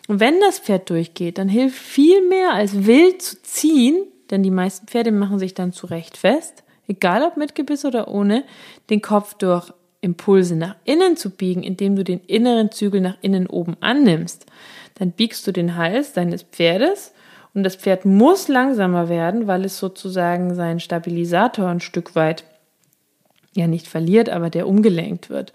Und 0.07 0.19
wenn 0.19 0.39
das 0.39 0.59
Pferd 0.59 0.91
durchgeht, 0.91 1.39
dann 1.39 1.49
hilft 1.49 1.79
viel 1.79 2.21
mehr 2.27 2.53
als 2.53 2.85
wild 2.85 3.23
zu 3.23 3.41
ziehen, 3.41 4.05
denn 4.33 4.43
die 4.43 4.51
meisten 4.51 4.87
Pferde 4.87 5.11
machen 5.11 5.39
sich 5.39 5.53
dann 5.53 5.71
zurecht 5.71 6.17
fest, 6.17 6.63
egal 6.87 7.23
ob 7.23 7.37
mit 7.37 7.55
Gebiss 7.55 7.85
oder 7.85 8.09
ohne, 8.09 8.43
den 8.89 9.01
Kopf 9.01 9.35
durch 9.35 9.71
Impulse 10.01 10.55
nach 10.55 10.75
innen 10.83 11.15
zu 11.15 11.29
biegen, 11.29 11.63
indem 11.63 11.95
du 11.95 12.03
den 12.03 12.19
inneren 12.19 12.71
Zügel 12.71 12.99
nach 12.99 13.17
innen 13.21 13.47
oben 13.47 13.77
annimmst. 13.79 14.45
Dann 14.95 15.11
biegst 15.11 15.47
du 15.47 15.51
den 15.51 15.77
Hals 15.77 16.13
deines 16.13 16.43
Pferdes 16.43 17.13
und 17.53 17.63
das 17.63 17.75
Pferd 17.75 18.03
muss 18.03 18.47
langsamer 18.47 19.07
werden, 19.07 19.47
weil 19.47 19.63
es 19.63 19.77
sozusagen 19.77 20.55
seinen 20.55 20.79
Stabilisator 20.79 21.67
ein 21.67 21.79
Stück 21.79 22.15
weit 22.15 22.43
ja 23.55 23.67
nicht 23.67 23.87
verliert, 23.87 24.29
aber 24.29 24.49
der 24.49 24.67
umgelenkt 24.67 25.29
wird. 25.29 25.53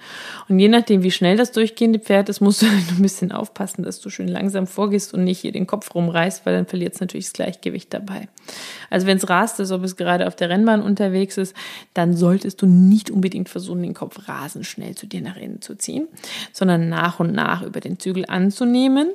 Und 0.49 0.59
je 0.59 0.69
nachdem, 0.69 1.03
wie 1.03 1.11
schnell 1.11 1.37
das 1.37 1.53
durchgehende 1.53 1.99
Pferd 1.99 2.29
ist, 2.29 2.41
musst 2.41 2.63
du 2.63 2.67
ein 2.97 3.03
bisschen 3.03 3.33
aufpassen, 3.33 3.83
dass 3.83 4.01
du 4.01 4.11
schön 4.11 4.29
langsam 4.29 4.67
vorgehst 4.67 5.15
und 5.15 5.25
nicht 5.25 5.41
hier 5.41 5.53
den 5.53 5.67
Kopf 5.67 5.95
rumreißt, 5.95 6.47
weil 6.47 6.55
dann 6.55 6.67
verliert 6.67 6.95
es 6.95 7.01
natürlich 7.01 7.27
das 7.27 7.33
Gleichgewicht 7.33 7.93
dabei. 7.93 8.29
Also 8.91 9.07
wenn 9.07 9.19
es 9.19 9.29
rast 9.29 9.61
ist, 9.61 9.73
ob 9.73 9.83
es 9.83 9.97
gerade 9.97 10.27
auf 10.27 10.37
der 10.37 10.49
Rennbahn 10.49 10.83
unterwegs 10.83 11.37
ist, 11.37 11.55
dann 11.95 12.17
solltest 12.17 12.63
du 12.63 12.67
nicht 12.67 13.11
unbedingt 13.11 13.49
versuchen, 13.49 13.83
den 13.83 13.95
Kopf 13.95 14.29
rasend 14.29 14.67
schnell 14.67 14.95
zu 14.95 15.07
dir 15.07 15.21
nach 15.21 15.37
innen 15.37 15.61
zu 15.61 15.75
ziehen, 15.75 16.09
sondern 16.53 16.89
nach 16.89 17.21
und 17.21 17.33
nach 17.33 17.63
über 17.63 17.81
den 17.81 17.99
Zügel 17.99 18.25
anzunehmen 18.27 19.09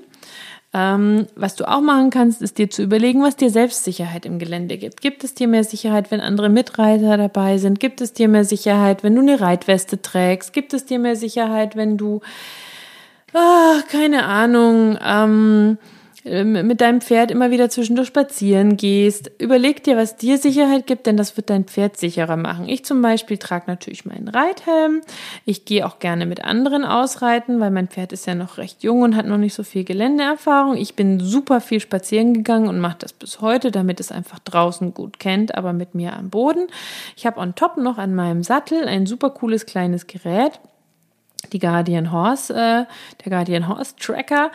ähm, 0.74 1.28
was 1.36 1.56
du 1.56 1.70
auch 1.70 1.82
machen 1.82 2.10
kannst, 2.10 2.42
ist 2.42 2.58
dir 2.58 2.70
zu 2.70 2.82
überlegen, 2.82 3.22
was 3.22 3.36
dir 3.36 3.52
Selbstsicherheit 3.52 4.26
im 4.26 4.40
Gelände 4.40 4.78
gibt. 4.78 5.02
Gibt 5.02 5.24
es 5.24 5.36
dir 5.36 5.48
mehr 5.48 5.64
Sicherheit, 5.64 6.10
wenn 6.10 6.20
andere 6.20 6.50
Mitreiter 6.50 7.16
dabei 7.18 7.60
sind? 7.60 7.80
Gibt 7.80 8.02
es 8.02 8.14
dir 8.14 8.28
mehr 8.28 8.44
Sicherheit, 8.44 9.04
wenn 9.04 9.14
du 9.14 9.22
eine 9.22 9.40
Reitweste 9.40 10.02
trägst? 10.02 10.52
Gibt 10.52 10.74
es 10.74 10.86
dir 10.86 10.98
mehr 10.98 11.16
Sicherheit, 11.16 11.76
wenn 11.76 11.98
du, 11.98 12.22
ach, 13.34 13.88
keine 13.88 14.26
Ahnung, 14.26 14.98
ähm, 15.06 15.78
mit 16.26 16.80
deinem 16.80 17.02
Pferd 17.02 17.32
immer 17.32 17.52
wieder 17.52 17.70
zwischendurch 17.70 18.08
spazieren 18.08 18.78
gehst. 18.78 19.32
Überleg 19.40 19.84
dir, 19.84 19.98
was 19.98 20.16
dir 20.16 20.38
Sicherheit 20.38 20.88
gibt, 20.88 21.06
denn 21.06 21.18
das 21.18 21.36
wird 21.36 21.50
dein 21.50 21.66
Pferd 21.66 21.98
sicherer 21.98 22.38
machen. 22.38 22.70
Ich 22.70 22.86
zum 22.86 23.02
Beispiel 23.02 23.38
trage 23.38 23.66
natürlich 23.68 24.06
meinen 24.06 24.30
Reithelm. 24.30 25.02
Ich 25.46 25.66
gehe 25.66 25.86
auch 25.86 26.00
gerne 26.00 26.26
mit 26.26 26.46
anderen 26.46 26.86
ausreiten, 26.86 27.60
weil 27.60 27.72
mein 27.72 27.90
Pferd 27.90 28.14
ist 28.14 28.26
ja 28.26 28.36
noch 28.36 28.58
recht 28.58 28.84
jung 28.84 29.02
und 29.02 29.16
hat 29.18 29.26
noch 29.26 29.38
nicht 29.38 29.54
so 29.54 29.64
viel 29.64 29.84
Geländeerfahrung. 29.84 30.78
Ich 30.78 30.96
bin 30.96 31.20
super 31.20 31.60
viel 31.60 31.82
spazieren 31.82 32.34
gegangen 32.34 32.70
und 32.70 32.80
mache 32.80 32.98
das 33.00 33.12
bis 33.12 33.42
heute, 33.42 33.72
damit 33.72 34.00
es 34.00 34.12
einfach 34.12 34.40
draußen 34.40 34.94
gut 34.94 35.20
kennt, 35.20 35.56
aber 35.56 35.74
mit 35.74 35.94
mir 35.94 36.16
am 36.16 36.30
Boden. 36.30 36.68
Ich 37.18 37.26
habe 37.26 37.40
on 37.40 37.56
top 37.56 37.76
noch 37.78 37.98
an 37.98 38.16
meinem 38.16 38.44
Sattel 38.44 38.88
ein 38.88 39.06
super 39.06 39.30
cooles 39.30 39.66
kleines 39.66 40.08
Gerät 40.08 40.60
die 41.52 41.60
Guardian 41.60 42.12
Horse, 42.12 42.54
äh, 42.54 42.86
der 43.24 43.30
Guardian 43.30 43.68
Horse 43.68 43.96
Tracker, 44.00 44.52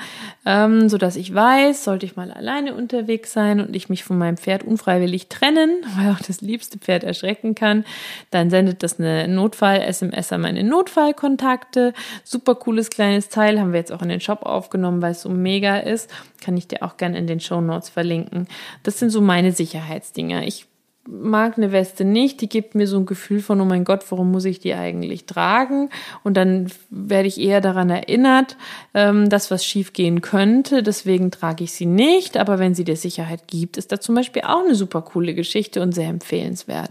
ähm, 0.47 0.89
so 0.89 0.99
dass 0.99 1.17
ich 1.17 1.35
weiß, 1.35 1.85
sollte 1.85 2.07
ich 2.07 2.17
mal 2.17 2.31
alleine 2.31 2.75
unterwegs 2.75 3.33
sein 3.33 3.61
und 3.61 3.75
ich 3.77 3.89
mich 3.89 4.05
von 4.05 4.19
meinem 4.19 4.37
Pferd 4.37 4.65
unfreiwillig 4.65 5.29
trennen, 5.29 5.85
weil 5.97 6.13
auch 6.13 6.21
das 6.21 6.41
liebste 6.41 6.79
Pferd 6.79 7.05
erschrecken 7.05 7.55
kann, 7.55 7.85
dann 8.31 8.51
sendet 8.51 8.83
das 8.83 8.99
eine 8.99 9.29
Notfall-SMS 9.29 10.33
an 10.33 10.41
meine 10.41 10.65
Notfallkontakte. 10.65 11.93
Super 12.25 12.55
cooles 12.55 12.91
kleines 12.91 13.29
Teil, 13.29 13.61
haben 13.61 13.73
wir 13.73 13.81
jetzt 13.81 13.93
auch 13.93 14.03
in 14.03 14.09
den 14.09 14.21
Shop 14.21 14.43
aufgenommen, 14.43 15.03
weil 15.03 15.13
es 15.13 15.23
so 15.23 15.29
mega 15.29 15.79
ist. 15.79 16.11
Kann 16.43 16.57
ich 16.57 16.69
dir 16.69 16.83
auch 16.83 16.97
gerne 16.97 17.19
in 17.19 17.27
den 17.27 17.41
Show 17.41 17.61
Notes 17.61 17.89
verlinken. 17.89 18.49
Das 18.83 18.99
sind 18.99 19.11
so 19.11 19.21
meine 19.21 19.53
Sicherheitsdinger. 19.53 20.45
Ich 20.45 20.67
mag 21.11 21.57
eine 21.57 21.73
Weste 21.73 22.05
nicht, 22.05 22.41
die 22.41 22.49
gibt 22.49 22.75
mir 22.75 22.87
so 22.87 22.99
ein 22.99 23.07
Gefühl 23.07 23.41
von, 23.41 23.61
oh 23.61 23.65
mein 23.65 23.85
Gott, 23.85 24.05
warum 24.11 24.31
muss 24.31 24.45
ich 24.45 24.61
die 24.61 24.75
eigentlich 24.75 25.25
tragen? 25.25 25.89
Und 26.23 26.37
dann 26.37 26.71
werde 26.91 27.29
ich 27.29 27.41
eher 27.41 27.61
daran 27.61 27.89
erinnert, 27.91 28.57
ähm, 28.95 29.29
dass 29.29 29.51
was 29.51 29.65
schiefgehen 29.65 30.21
könnte, 30.21 30.83
deswegen 30.83 31.31
trage 31.31 31.65
ich 31.65 31.73
sie 31.73 31.87
nicht. 31.87 32.37
Aber 32.37 32.59
wenn 32.59 32.75
sie 32.75 32.85
dir 32.85 32.97
Sicherheit 32.97 33.49
gibt, 33.49 33.77
ist 33.77 33.91
da 33.91 34.01
zum 34.01 34.15
Beispiel 34.15 34.43
auch 34.43 34.65
eine 34.65 34.75
super 34.75 35.03
coole 35.03 35.35
Geschichte 35.35 35.81
und 35.81 35.93
sehr 35.93 36.09
empfehlenswert. 36.09 36.91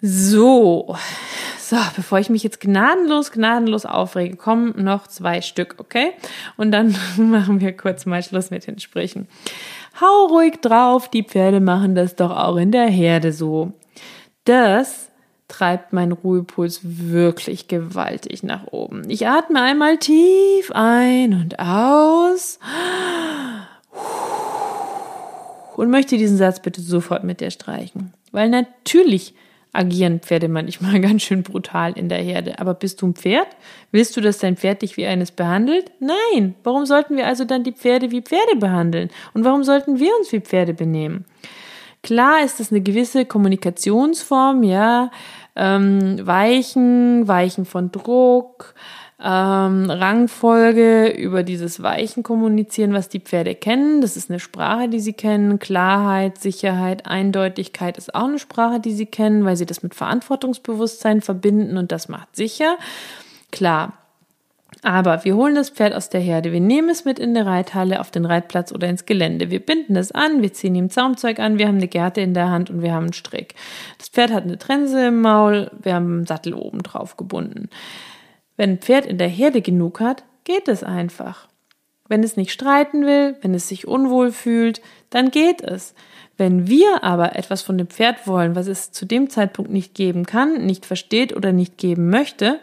So, 0.00 0.94
so, 1.58 1.76
bevor 1.96 2.20
ich 2.20 2.30
mich 2.30 2.44
jetzt 2.44 2.60
gnadenlos, 2.60 3.32
gnadenlos 3.32 3.86
aufrege, 3.86 4.36
kommen 4.36 4.84
noch 4.84 5.08
zwei 5.08 5.40
Stück, 5.40 5.74
okay? 5.78 6.12
Und 6.56 6.70
dann 6.70 6.94
machen 7.16 7.60
wir 7.60 7.76
kurz 7.76 8.06
mal 8.06 8.22
Schluss 8.22 8.50
mit 8.50 8.68
den 8.68 8.78
Sprüchen. 8.78 9.26
Hau 10.00 10.26
ruhig 10.26 10.60
drauf, 10.60 11.08
die 11.08 11.22
Pferde 11.22 11.60
machen 11.60 11.94
das 11.94 12.16
doch 12.16 12.30
auch 12.30 12.56
in 12.56 12.70
der 12.70 12.86
Herde 12.86 13.32
so. 13.32 13.72
Das 14.44 15.10
treibt 15.48 15.92
meinen 15.92 16.12
Ruhepuls 16.12 16.80
wirklich 16.82 17.68
gewaltig 17.68 18.42
nach 18.42 18.66
oben. 18.66 19.08
Ich 19.08 19.26
atme 19.26 19.62
einmal 19.62 19.96
tief 19.98 20.70
ein 20.72 21.32
und 21.32 21.58
aus 21.58 22.58
und 25.76 25.90
möchte 25.90 26.18
diesen 26.18 26.36
Satz 26.36 26.60
bitte 26.60 26.80
sofort 26.80 27.24
mit 27.24 27.40
dir 27.40 27.50
streichen. 27.50 28.12
Weil 28.32 28.50
natürlich 28.50 29.34
agieren 29.76 30.20
Pferde 30.20 30.48
manchmal 30.48 31.00
ganz 31.00 31.22
schön 31.22 31.42
brutal 31.42 31.92
in 31.92 32.08
der 32.08 32.18
Herde. 32.18 32.58
Aber 32.58 32.74
bist 32.74 33.02
du 33.02 33.08
ein 33.08 33.14
Pferd? 33.14 33.48
Willst 33.92 34.16
du, 34.16 34.20
dass 34.20 34.38
dein 34.38 34.56
Pferd 34.56 34.82
dich 34.82 34.96
wie 34.96 35.06
eines 35.06 35.30
behandelt? 35.30 35.90
Nein. 36.00 36.54
Warum 36.64 36.86
sollten 36.86 37.16
wir 37.16 37.26
also 37.26 37.44
dann 37.44 37.64
die 37.64 37.72
Pferde 37.72 38.10
wie 38.10 38.22
Pferde 38.22 38.56
behandeln? 38.56 39.10
Und 39.34 39.44
warum 39.44 39.64
sollten 39.64 39.98
wir 39.98 40.16
uns 40.18 40.32
wie 40.32 40.40
Pferde 40.40 40.74
benehmen? 40.74 41.24
Klar 42.02 42.44
ist 42.44 42.60
das 42.60 42.70
eine 42.70 42.82
gewisse 42.82 43.24
Kommunikationsform, 43.24 44.62
ja, 44.62 45.10
ähm, 45.56 46.24
Weichen, 46.24 47.26
Weichen 47.26 47.64
von 47.64 47.90
Druck, 47.90 48.74
ähm, 49.18 49.90
Rangfolge, 49.90 51.08
über 51.08 51.42
dieses 51.42 51.82
Weichen 51.82 52.22
kommunizieren, 52.22 52.92
was 52.92 53.08
die 53.08 53.20
Pferde 53.20 53.54
kennen. 53.54 54.02
Das 54.02 54.16
ist 54.16 54.30
eine 54.30 54.40
Sprache, 54.40 54.88
die 54.88 55.00
sie 55.00 55.14
kennen. 55.14 55.58
Klarheit, 55.58 56.38
Sicherheit, 56.38 57.06
Eindeutigkeit 57.06 57.96
ist 57.96 58.14
auch 58.14 58.28
eine 58.28 58.38
Sprache, 58.38 58.78
die 58.78 58.92
sie 58.92 59.06
kennen, 59.06 59.44
weil 59.44 59.56
sie 59.56 59.66
das 59.66 59.82
mit 59.82 59.94
Verantwortungsbewusstsein 59.94 61.22
verbinden 61.22 61.78
und 61.78 61.92
das 61.92 62.08
macht 62.08 62.36
sicher. 62.36 62.76
Klar. 63.50 63.94
Aber 64.82 65.24
wir 65.24 65.34
holen 65.34 65.54
das 65.54 65.70
Pferd 65.70 65.94
aus 65.94 66.10
der 66.10 66.20
Herde, 66.20 66.52
wir 66.52 66.60
nehmen 66.60 66.90
es 66.90 67.04
mit 67.04 67.18
in 67.18 67.32
der 67.34 67.46
Reithalle, 67.46 67.98
auf 67.98 68.10
den 68.10 68.26
Reitplatz 68.26 68.70
oder 68.70 68.88
ins 68.88 69.06
Gelände. 69.06 69.50
Wir 69.50 69.58
binden 69.58 69.96
es 69.96 70.12
an, 70.12 70.42
wir 70.42 70.52
ziehen 70.52 70.74
ihm 70.74 70.90
Zaumzeug 70.90 71.40
an, 71.40 71.58
wir 71.58 71.66
haben 71.66 71.78
eine 71.78 71.88
Gerte 71.88 72.20
in 72.20 72.34
der 72.34 72.50
Hand 72.50 72.68
und 72.68 72.82
wir 72.82 72.92
haben 72.92 73.04
einen 73.04 73.12
Strick. 73.14 73.54
Das 73.98 74.08
Pferd 74.08 74.32
hat 74.32 74.44
eine 74.44 74.58
Trense 74.58 75.06
im 75.06 75.22
Maul, 75.22 75.70
wir 75.82 75.94
haben 75.94 76.18
einen 76.18 76.26
Sattel 76.26 76.54
oben 76.54 76.82
drauf 76.82 77.16
gebunden. 77.16 77.70
Wenn 78.56 78.70
ein 78.70 78.78
Pferd 78.78 79.06
in 79.06 79.18
der 79.18 79.28
Herde 79.28 79.60
genug 79.60 80.00
hat, 80.00 80.24
geht 80.44 80.68
es 80.68 80.82
einfach. 80.82 81.48
Wenn 82.08 82.22
es 82.22 82.36
nicht 82.36 82.52
streiten 82.52 83.04
will, 83.04 83.36
wenn 83.42 83.54
es 83.54 83.68
sich 83.68 83.86
unwohl 83.86 84.30
fühlt, 84.30 84.80
dann 85.10 85.30
geht 85.30 85.60
es. 85.60 85.94
Wenn 86.36 86.68
wir 86.68 87.02
aber 87.02 87.36
etwas 87.36 87.62
von 87.62 87.78
dem 87.78 87.88
Pferd 87.88 88.26
wollen, 88.26 88.54
was 88.54 88.68
es 88.68 88.92
zu 88.92 89.06
dem 89.06 89.30
Zeitpunkt 89.30 89.70
nicht 89.70 89.94
geben 89.94 90.24
kann, 90.24 90.64
nicht 90.64 90.86
versteht 90.86 91.34
oder 91.34 91.52
nicht 91.52 91.78
geben 91.78 92.08
möchte, 92.08 92.60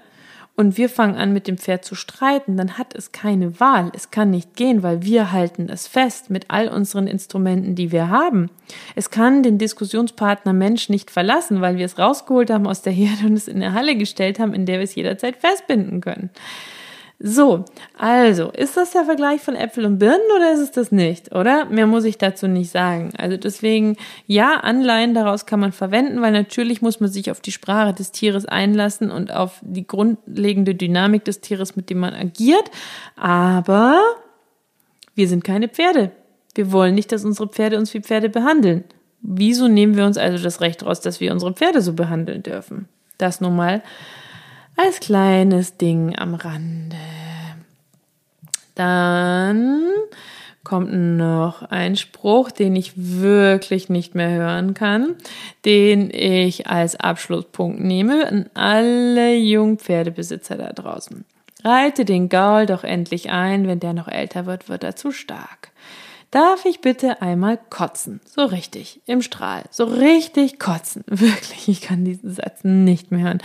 und 0.55 0.77
wir 0.77 0.87
fangen 0.87 1.15
an 1.15 1.33
mit 1.33 1.47
dem 1.47 1.57
Pferd 1.57 1.83
zu 1.83 1.95
streiten, 1.95 2.57
dann 2.57 2.77
hat 2.77 2.93
es 2.95 3.11
keine 3.11 3.59
Wahl. 3.59 3.91
Es 3.95 4.11
kann 4.11 4.29
nicht 4.29 4.55
gehen, 4.55 4.83
weil 4.83 5.01
wir 5.01 5.31
halten 5.31 5.67
es 5.67 5.87
fest 5.87 6.29
mit 6.29 6.45
all 6.49 6.67
unseren 6.67 7.07
Instrumenten, 7.07 7.73
die 7.73 7.91
wir 7.91 8.09
haben. 8.09 8.51
Es 8.95 9.09
kann 9.09 9.41
den 9.41 9.57
Diskussionspartner 9.57 10.53
Mensch 10.53 10.89
nicht 10.89 11.09
verlassen, 11.09 11.61
weil 11.61 11.77
wir 11.77 11.85
es 11.85 11.97
rausgeholt 11.97 12.51
haben 12.51 12.67
aus 12.67 12.83
der 12.83 12.93
Herde 12.93 13.25
und 13.25 13.33
es 13.33 13.47
in 13.47 13.63
eine 13.63 13.73
Halle 13.73 13.95
gestellt 13.95 14.37
haben, 14.37 14.53
in 14.53 14.67
der 14.67 14.77
wir 14.77 14.83
es 14.83 14.93
jederzeit 14.93 15.37
festbinden 15.37 16.01
können. 16.01 16.29
So, 17.19 17.63
also, 17.97 18.49
ist 18.51 18.75
das 18.75 18.91
der 18.91 19.05
Vergleich 19.05 19.39
von 19.39 19.55
Äpfel 19.55 19.85
und 19.85 19.97
Birnen 19.97 20.19
oder 20.35 20.51
ist 20.53 20.59
es 20.59 20.71
das 20.71 20.91
nicht, 20.91 21.33
oder? 21.33 21.65
Mehr 21.65 21.87
muss 21.87 22.03
ich 22.03 22.17
dazu 22.17 22.47
nicht 22.47 22.69
sagen. 22.69 23.13
Also 23.17 23.37
deswegen, 23.37 23.95
ja, 24.27 24.59
Anleihen 24.59 25.13
daraus 25.13 25.45
kann 25.45 25.61
man 25.61 25.71
verwenden, 25.71 26.21
weil 26.21 26.33
natürlich 26.33 26.81
muss 26.81 26.99
man 26.99 27.09
sich 27.09 27.31
auf 27.31 27.39
die 27.39 27.53
Sprache 27.53 27.93
des 27.93 28.11
Tieres 28.11 28.45
einlassen 28.45 29.09
und 29.09 29.31
auf 29.31 29.59
die 29.61 29.87
grundlegende 29.87 30.75
Dynamik 30.75 31.23
des 31.23 31.39
Tieres, 31.39 31.75
mit 31.77 31.89
dem 31.89 31.99
man 31.99 32.13
agiert. 32.13 32.69
Aber 33.15 34.01
wir 35.15 35.27
sind 35.29 35.43
keine 35.43 35.69
Pferde. 35.69 36.11
Wir 36.55 36.71
wollen 36.71 36.95
nicht, 36.95 37.11
dass 37.11 37.23
unsere 37.23 37.47
Pferde 37.47 37.77
uns 37.77 37.93
wie 37.93 38.01
Pferde 38.01 38.29
behandeln. 38.29 38.83
Wieso 39.21 39.69
nehmen 39.69 39.95
wir 39.95 40.05
uns 40.05 40.17
also 40.17 40.43
das 40.43 40.59
Recht 40.59 40.85
raus, 40.85 40.99
dass 40.99 41.21
wir 41.21 41.31
unsere 41.31 41.53
Pferde 41.53 41.81
so 41.81 41.93
behandeln 41.93 42.43
dürfen? 42.43 42.89
Das 43.17 43.39
nun 43.39 43.55
mal 43.55 43.81
als 44.75 44.99
kleines 44.99 45.77
Ding 45.77 46.15
am 46.17 46.33
Rande. 46.33 46.97
Dann 48.75 49.83
kommt 50.63 50.93
noch 50.93 51.63
ein 51.63 51.95
Spruch, 51.95 52.49
den 52.49 52.75
ich 52.75 52.93
wirklich 52.95 53.89
nicht 53.89 54.15
mehr 54.15 54.31
hören 54.31 54.73
kann, 54.73 55.15
den 55.65 56.09
ich 56.11 56.67
als 56.67 56.95
Abschlusspunkt 56.95 57.79
nehme 57.79 58.27
an 58.27 58.49
alle 58.53 59.35
Jungpferdebesitzer 59.35 60.57
da 60.57 60.71
draußen. 60.71 61.25
Reite 61.63 62.05
den 62.05 62.29
Gaul 62.29 62.65
doch 62.65 62.83
endlich 62.83 63.29
ein, 63.29 63.67
wenn 63.67 63.79
der 63.79 63.93
noch 63.93 64.07
älter 64.07 64.45
wird, 64.45 64.69
wird 64.69 64.83
er 64.83 64.95
zu 64.95 65.11
stark. 65.11 65.72
Darf 66.33 66.65
ich 66.65 66.81
bitte 66.81 67.21
einmal 67.21 67.59
kotzen? 67.69 68.19
So 68.25 68.45
richtig, 68.45 69.01
im 69.05 69.21
Strahl. 69.21 69.65
So 69.69 69.83
richtig 69.83 70.57
kotzen. 70.57 71.03
Wirklich, 71.07 71.67
ich 71.67 71.81
kann 71.81 72.05
diesen 72.05 72.33
Satz 72.33 72.63
nicht 72.63 73.11
mehr 73.11 73.25
hören. 73.25 73.37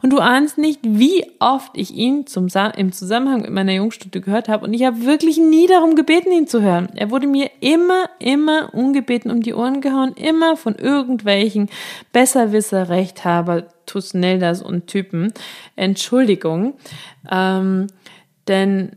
Und 0.00 0.10
du 0.10 0.20
ahnst 0.20 0.56
nicht, 0.56 0.78
wie 0.84 1.26
oft 1.40 1.72
ich 1.76 1.92
ihn 1.92 2.28
zum, 2.28 2.46
im 2.76 2.92
Zusammenhang 2.92 3.40
mit 3.40 3.50
meiner 3.50 3.72
Jungstunde 3.72 4.20
gehört 4.20 4.48
habe. 4.48 4.64
Und 4.64 4.74
ich 4.74 4.84
habe 4.84 5.04
wirklich 5.04 5.38
nie 5.38 5.66
darum 5.66 5.96
gebeten, 5.96 6.30
ihn 6.30 6.46
zu 6.46 6.62
hören. 6.62 6.88
Er 6.94 7.10
wurde 7.10 7.26
mir 7.26 7.50
immer, 7.58 8.08
immer 8.20 8.72
ungebeten 8.72 9.32
um 9.32 9.42
die 9.42 9.52
Ohren 9.52 9.80
gehauen. 9.80 10.12
Immer 10.12 10.56
von 10.56 10.76
irgendwelchen 10.76 11.68
Besserwisser, 12.12 12.88
Rechthaber, 12.88 13.64
Tusneldas 13.86 14.62
und 14.62 14.86
Typen. 14.86 15.32
Entschuldigung. 15.74 16.74
Ähm, 17.28 17.88
denn 18.46 18.92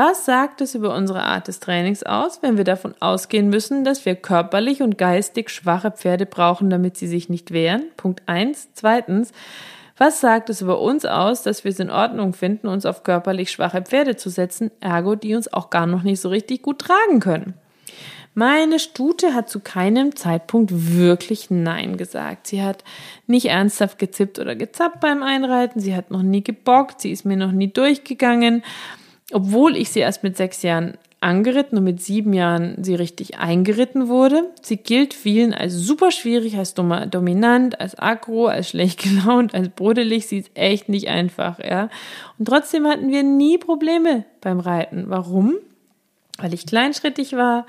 was 0.00 0.24
sagt 0.24 0.62
es 0.62 0.74
über 0.74 0.94
unsere 0.94 1.24
Art 1.24 1.46
des 1.46 1.60
Trainings 1.60 2.02
aus, 2.04 2.40
wenn 2.40 2.56
wir 2.56 2.64
davon 2.64 2.94
ausgehen 3.00 3.50
müssen, 3.50 3.84
dass 3.84 4.06
wir 4.06 4.14
körperlich 4.14 4.80
und 4.80 4.96
geistig 4.96 5.50
schwache 5.50 5.90
Pferde 5.90 6.24
brauchen, 6.24 6.70
damit 6.70 6.96
sie 6.96 7.06
sich 7.06 7.28
nicht 7.28 7.50
wehren? 7.50 7.84
Punkt 7.98 8.22
eins. 8.24 8.70
Zweitens, 8.72 9.32
was 9.98 10.22
sagt 10.22 10.48
es 10.48 10.62
über 10.62 10.80
uns 10.80 11.04
aus, 11.04 11.42
dass 11.42 11.64
wir 11.64 11.70
es 11.70 11.80
in 11.80 11.90
Ordnung 11.90 12.32
finden, 12.32 12.66
uns 12.66 12.86
auf 12.86 13.02
körperlich 13.02 13.50
schwache 13.50 13.82
Pferde 13.82 14.16
zu 14.16 14.30
setzen, 14.30 14.70
ergo 14.80 15.16
die 15.16 15.34
uns 15.34 15.52
auch 15.52 15.68
gar 15.68 15.86
noch 15.86 16.02
nicht 16.02 16.22
so 16.22 16.30
richtig 16.30 16.62
gut 16.62 16.78
tragen 16.78 17.20
können? 17.20 17.52
Meine 18.32 18.78
Stute 18.78 19.34
hat 19.34 19.50
zu 19.50 19.60
keinem 19.60 20.16
Zeitpunkt 20.16 20.96
wirklich 20.96 21.50
Nein 21.50 21.98
gesagt. 21.98 22.46
Sie 22.46 22.62
hat 22.62 22.84
nicht 23.26 23.50
ernsthaft 23.50 23.98
gezippt 23.98 24.38
oder 24.38 24.56
gezappt 24.56 25.00
beim 25.00 25.22
Einreiten. 25.22 25.78
Sie 25.80 25.94
hat 25.94 26.10
noch 26.10 26.22
nie 26.22 26.42
gebockt. 26.42 27.02
Sie 27.02 27.10
ist 27.10 27.26
mir 27.26 27.36
noch 27.36 27.52
nie 27.52 27.70
durchgegangen 27.70 28.62
obwohl 29.32 29.76
ich 29.76 29.90
sie 29.90 30.00
erst 30.00 30.22
mit 30.22 30.36
sechs 30.36 30.62
Jahren 30.62 30.96
angeritten 31.20 31.76
und 31.76 31.84
mit 31.84 32.00
sieben 32.00 32.32
Jahren 32.32 32.82
sie 32.82 32.94
richtig 32.94 33.38
eingeritten 33.38 34.08
wurde. 34.08 34.50
Sie 34.62 34.78
gilt 34.78 35.12
vielen 35.12 35.52
als 35.52 35.74
super 35.74 36.10
schwierig, 36.10 36.56
als 36.56 36.74
dominant, 36.74 37.78
als 37.78 37.98
aggro, 37.98 38.46
als 38.46 38.70
schlecht 38.70 39.02
gelaunt, 39.02 39.54
als 39.54 39.68
brodelig. 39.68 40.26
Sie 40.26 40.38
ist 40.38 40.50
echt 40.54 40.88
nicht 40.88 41.08
einfach, 41.08 41.58
ja. 41.58 41.90
Und 42.38 42.48
trotzdem 42.48 42.86
hatten 42.86 43.10
wir 43.10 43.22
nie 43.22 43.58
Probleme 43.58 44.24
beim 44.40 44.60
Reiten. 44.60 45.04
Warum? 45.08 45.56
Weil 46.38 46.54
ich 46.54 46.66
kleinschrittig 46.66 47.34
war, 47.34 47.66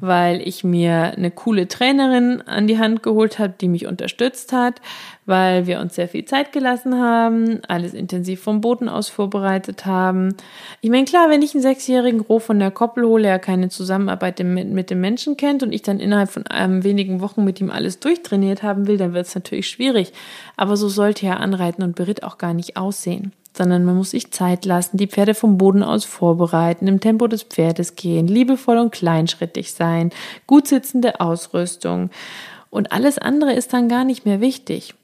weil 0.00 0.46
ich 0.46 0.64
mir 0.64 1.12
eine 1.16 1.30
coole 1.30 1.68
Trainerin 1.68 2.42
an 2.42 2.66
die 2.66 2.78
Hand 2.78 3.02
geholt 3.02 3.38
habe, 3.38 3.54
die 3.60 3.68
mich 3.68 3.86
unterstützt 3.86 4.52
hat, 4.52 4.80
weil 5.24 5.66
wir 5.66 5.80
uns 5.80 5.94
sehr 5.94 6.08
viel 6.08 6.24
Zeit 6.24 6.52
gelassen 6.52 7.00
haben, 7.00 7.60
alles 7.68 7.94
intensiv 7.94 8.42
vom 8.42 8.60
Boden 8.60 8.88
aus 8.88 9.08
vorbereitet 9.08 9.86
haben. 9.86 10.34
Ich 10.80 10.90
meine, 10.90 11.04
klar, 11.04 11.30
wenn 11.30 11.42
ich 11.42 11.54
einen 11.54 11.62
sechsjährigen 11.62 12.20
Roh 12.20 12.40
von 12.40 12.58
der 12.58 12.70
Koppel 12.70 13.04
hole, 13.04 13.28
er 13.28 13.38
keine 13.38 13.68
Zusammenarbeit 13.68 14.40
mit, 14.40 14.68
mit 14.68 14.90
dem 14.90 15.00
Menschen 15.00 15.36
kennt 15.36 15.62
und 15.62 15.72
ich 15.72 15.82
dann 15.82 16.00
innerhalb 16.00 16.30
von 16.30 16.44
ähm, 16.52 16.82
wenigen 16.82 17.20
Wochen 17.20 17.44
mit 17.44 17.60
ihm 17.60 17.70
alles 17.70 18.00
durchtrainiert 18.00 18.62
haben 18.62 18.86
will, 18.86 18.96
dann 18.96 19.14
wird 19.14 19.26
es 19.26 19.34
natürlich 19.34 19.68
schwierig. 19.68 20.12
Aber 20.56 20.76
so 20.76 20.88
sollte 20.88 21.26
ja 21.26 21.34
Anreiten 21.34 21.82
und 21.82 21.94
Beritt 21.94 22.24
auch 22.24 22.38
gar 22.38 22.52
nicht 22.52 22.76
aussehen 22.76 23.32
sondern 23.56 23.84
man 23.84 23.96
muss 23.96 24.10
sich 24.10 24.32
Zeit 24.32 24.64
lassen, 24.64 24.96
die 24.96 25.06
Pferde 25.06 25.34
vom 25.34 25.58
Boden 25.58 25.82
aus 25.82 26.04
vorbereiten, 26.04 26.88
im 26.88 27.00
Tempo 27.00 27.26
des 27.26 27.44
Pferdes 27.44 27.94
gehen, 27.94 28.26
liebevoll 28.26 28.78
und 28.78 28.92
kleinschrittig 28.92 29.72
sein, 29.72 30.10
gut 30.46 30.66
sitzende 30.66 31.20
Ausrüstung. 31.20 32.10
Und 32.70 32.92
alles 32.92 33.18
andere 33.18 33.52
ist 33.52 33.72
dann 33.72 33.88
gar 33.88 34.04
nicht 34.04 34.26
mehr 34.26 34.40
wichtig, 34.40 34.94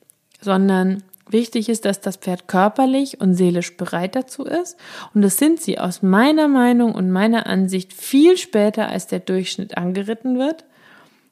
sondern 0.40 1.04
wichtig 1.28 1.68
ist, 1.68 1.84
dass 1.84 2.00
das 2.00 2.16
Pferd 2.16 2.48
körperlich 2.48 3.20
und 3.20 3.34
seelisch 3.34 3.76
bereit 3.76 4.16
dazu 4.16 4.44
ist. 4.44 4.76
Und 5.14 5.22
das 5.22 5.36
sind 5.36 5.60
sie 5.60 5.78
aus 5.78 6.02
meiner 6.02 6.48
Meinung 6.48 6.92
und 6.94 7.12
meiner 7.12 7.46
Ansicht 7.46 7.92
viel 7.92 8.36
später, 8.36 8.88
als 8.88 9.06
der 9.06 9.20
Durchschnitt 9.20 9.76
angeritten 9.76 10.38
wird. 10.38 10.64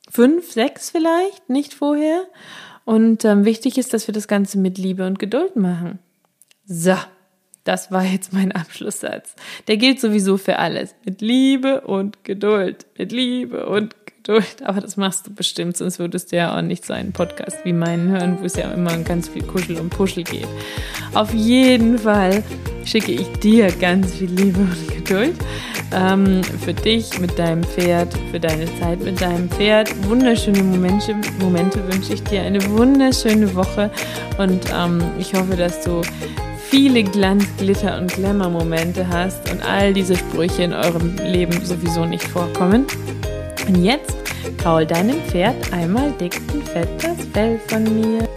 Fünf, 0.09 0.53
sechs 0.53 0.91
vielleicht, 0.91 1.51
nicht 1.51 1.75
vorher. 1.75 2.23
Und 2.85 3.25
ähm, 3.25 3.45
wichtig 3.45 3.77
ist, 3.77 3.93
dass 3.93 4.07
wir 4.07 4.15
das 4.15 4.29
Ganze 4.29 4.59
mit 4.59 4.79
Liebe 4.79 5.07
und 5.07 5.19
Geduld 5.19 5.57
machen. 5.57 5.99
So, 6.71 6.95
das 7.65 7.91
war 7.91 8.05
jetzt 8.05 8.35
mein 8.35 8.53
Abschlusssatz. 8.53 9.35
Der 9.69 9.79
gilt 9.79 10.01
sowieso 10.01 10.37
für 10.37 10.59
alles. 10.59 10.95
Mit 11.07 11.23
Liebe 11.23 11.81
und 11.81 12.25
Geduld. 12.25 12.85
Mit 12.99 13.11
Liebe 13.11 13.65
und 13.65 13.97
Geduld. 14.05 14.63
Aber 14.65 14.83
das 14.83 14.99
machst 14.99 15.27
du 15.27 15.35
bestimmt, 15.35 15.79
sonst 15.79 15.99
würdest 15.99 16.31
du 16.31 16.37
ja 16.37 16.55
auch 16.55 16.61
nicht 16.61 16.85
so 16.85 16.93
einen 16.93 17.13
Podcast 17.15 17.65
wie 17.65 17.73
meinen 17.73 18.11
hören, 18.11 18.39
wo 18.39 18.45
es 18.45 18.57
ja 18.57 18.71
immer 18.71 18.99
ganz 18.99 19.29
viel 19.29 19.45
Kuschel 19.45 19.81
und 19.81 19.89
Puschel 19.89 20.25
geht. 20.25 20.47
Auf 21.15 21.33
jeden 21.33 21.99
Fall 21.99 22.45
schicke 22.85 23.13
ich 23.13 23.29
dir 23.41 23.73
ganz 23.73 24.17
viel 24.17 24.31
Liebe 24.31 24.61
und 24.61 24.95
Geduld. 24.95 25.37
Ähm, 25.91 26.43
für 26.45 26.75
dich 26.75 27.19
mit 27.19 27.39
deinem 27.39 27.65
Pferd, 27.65 28.13
für 28.31 28.39
deine 28.39 28.67
Zeit 28.79 29.01
mit 29.01 29.23
deinem 29.23 29.49
Pferd. 29.49 29.91
Wunderschöne 30.07 30.63
Momente, 30.63 31.17
Momente 31.41 31.83
wünsche 31.91 32.13
ich 32.13 32.23
dir. 32.25 32.43
Eine 32.43 32.63
wunderschöne 32.69 33.55
Woche 33.55 33.91
und 34.37 34.67
ähm, 34.71 35.03
ich 35.19 35.33
hoffe, 35.33 35.57
dass 35.57 35.83
du 35.83 36.03
viele 36.71 37.03
Glanz, 37.03 37.47
Glitter 37.57 37.99
und 37.99 38.13
Glamour-Momente 38.13 39.09
hast 39.09 39.51
und 39.51 39.63
all 39.63 39.95
diese 39.95 40.17
Sprüche 40.17 40.65
in 40.65 40.75
eurem 40.75 41.17
Leben 41.17 41.65
sowieso 41.65 42.05
nicht 42.05 42.25
vorkommen. 42.25 42.87
Und 43.67 43.83
jetzt 43.83 44.17
kaul 44.63 44.85
deinem 44.85 45.17
Pferd 45.23 45.57
einmal 45.73 46.13
dick 46.21 46.39
und 46.53 46.69
fett 46.69 46.89
das 47.03 47.17
Fell 47.33 47.59
von 47.69 47.85
mir. 47.85 48.29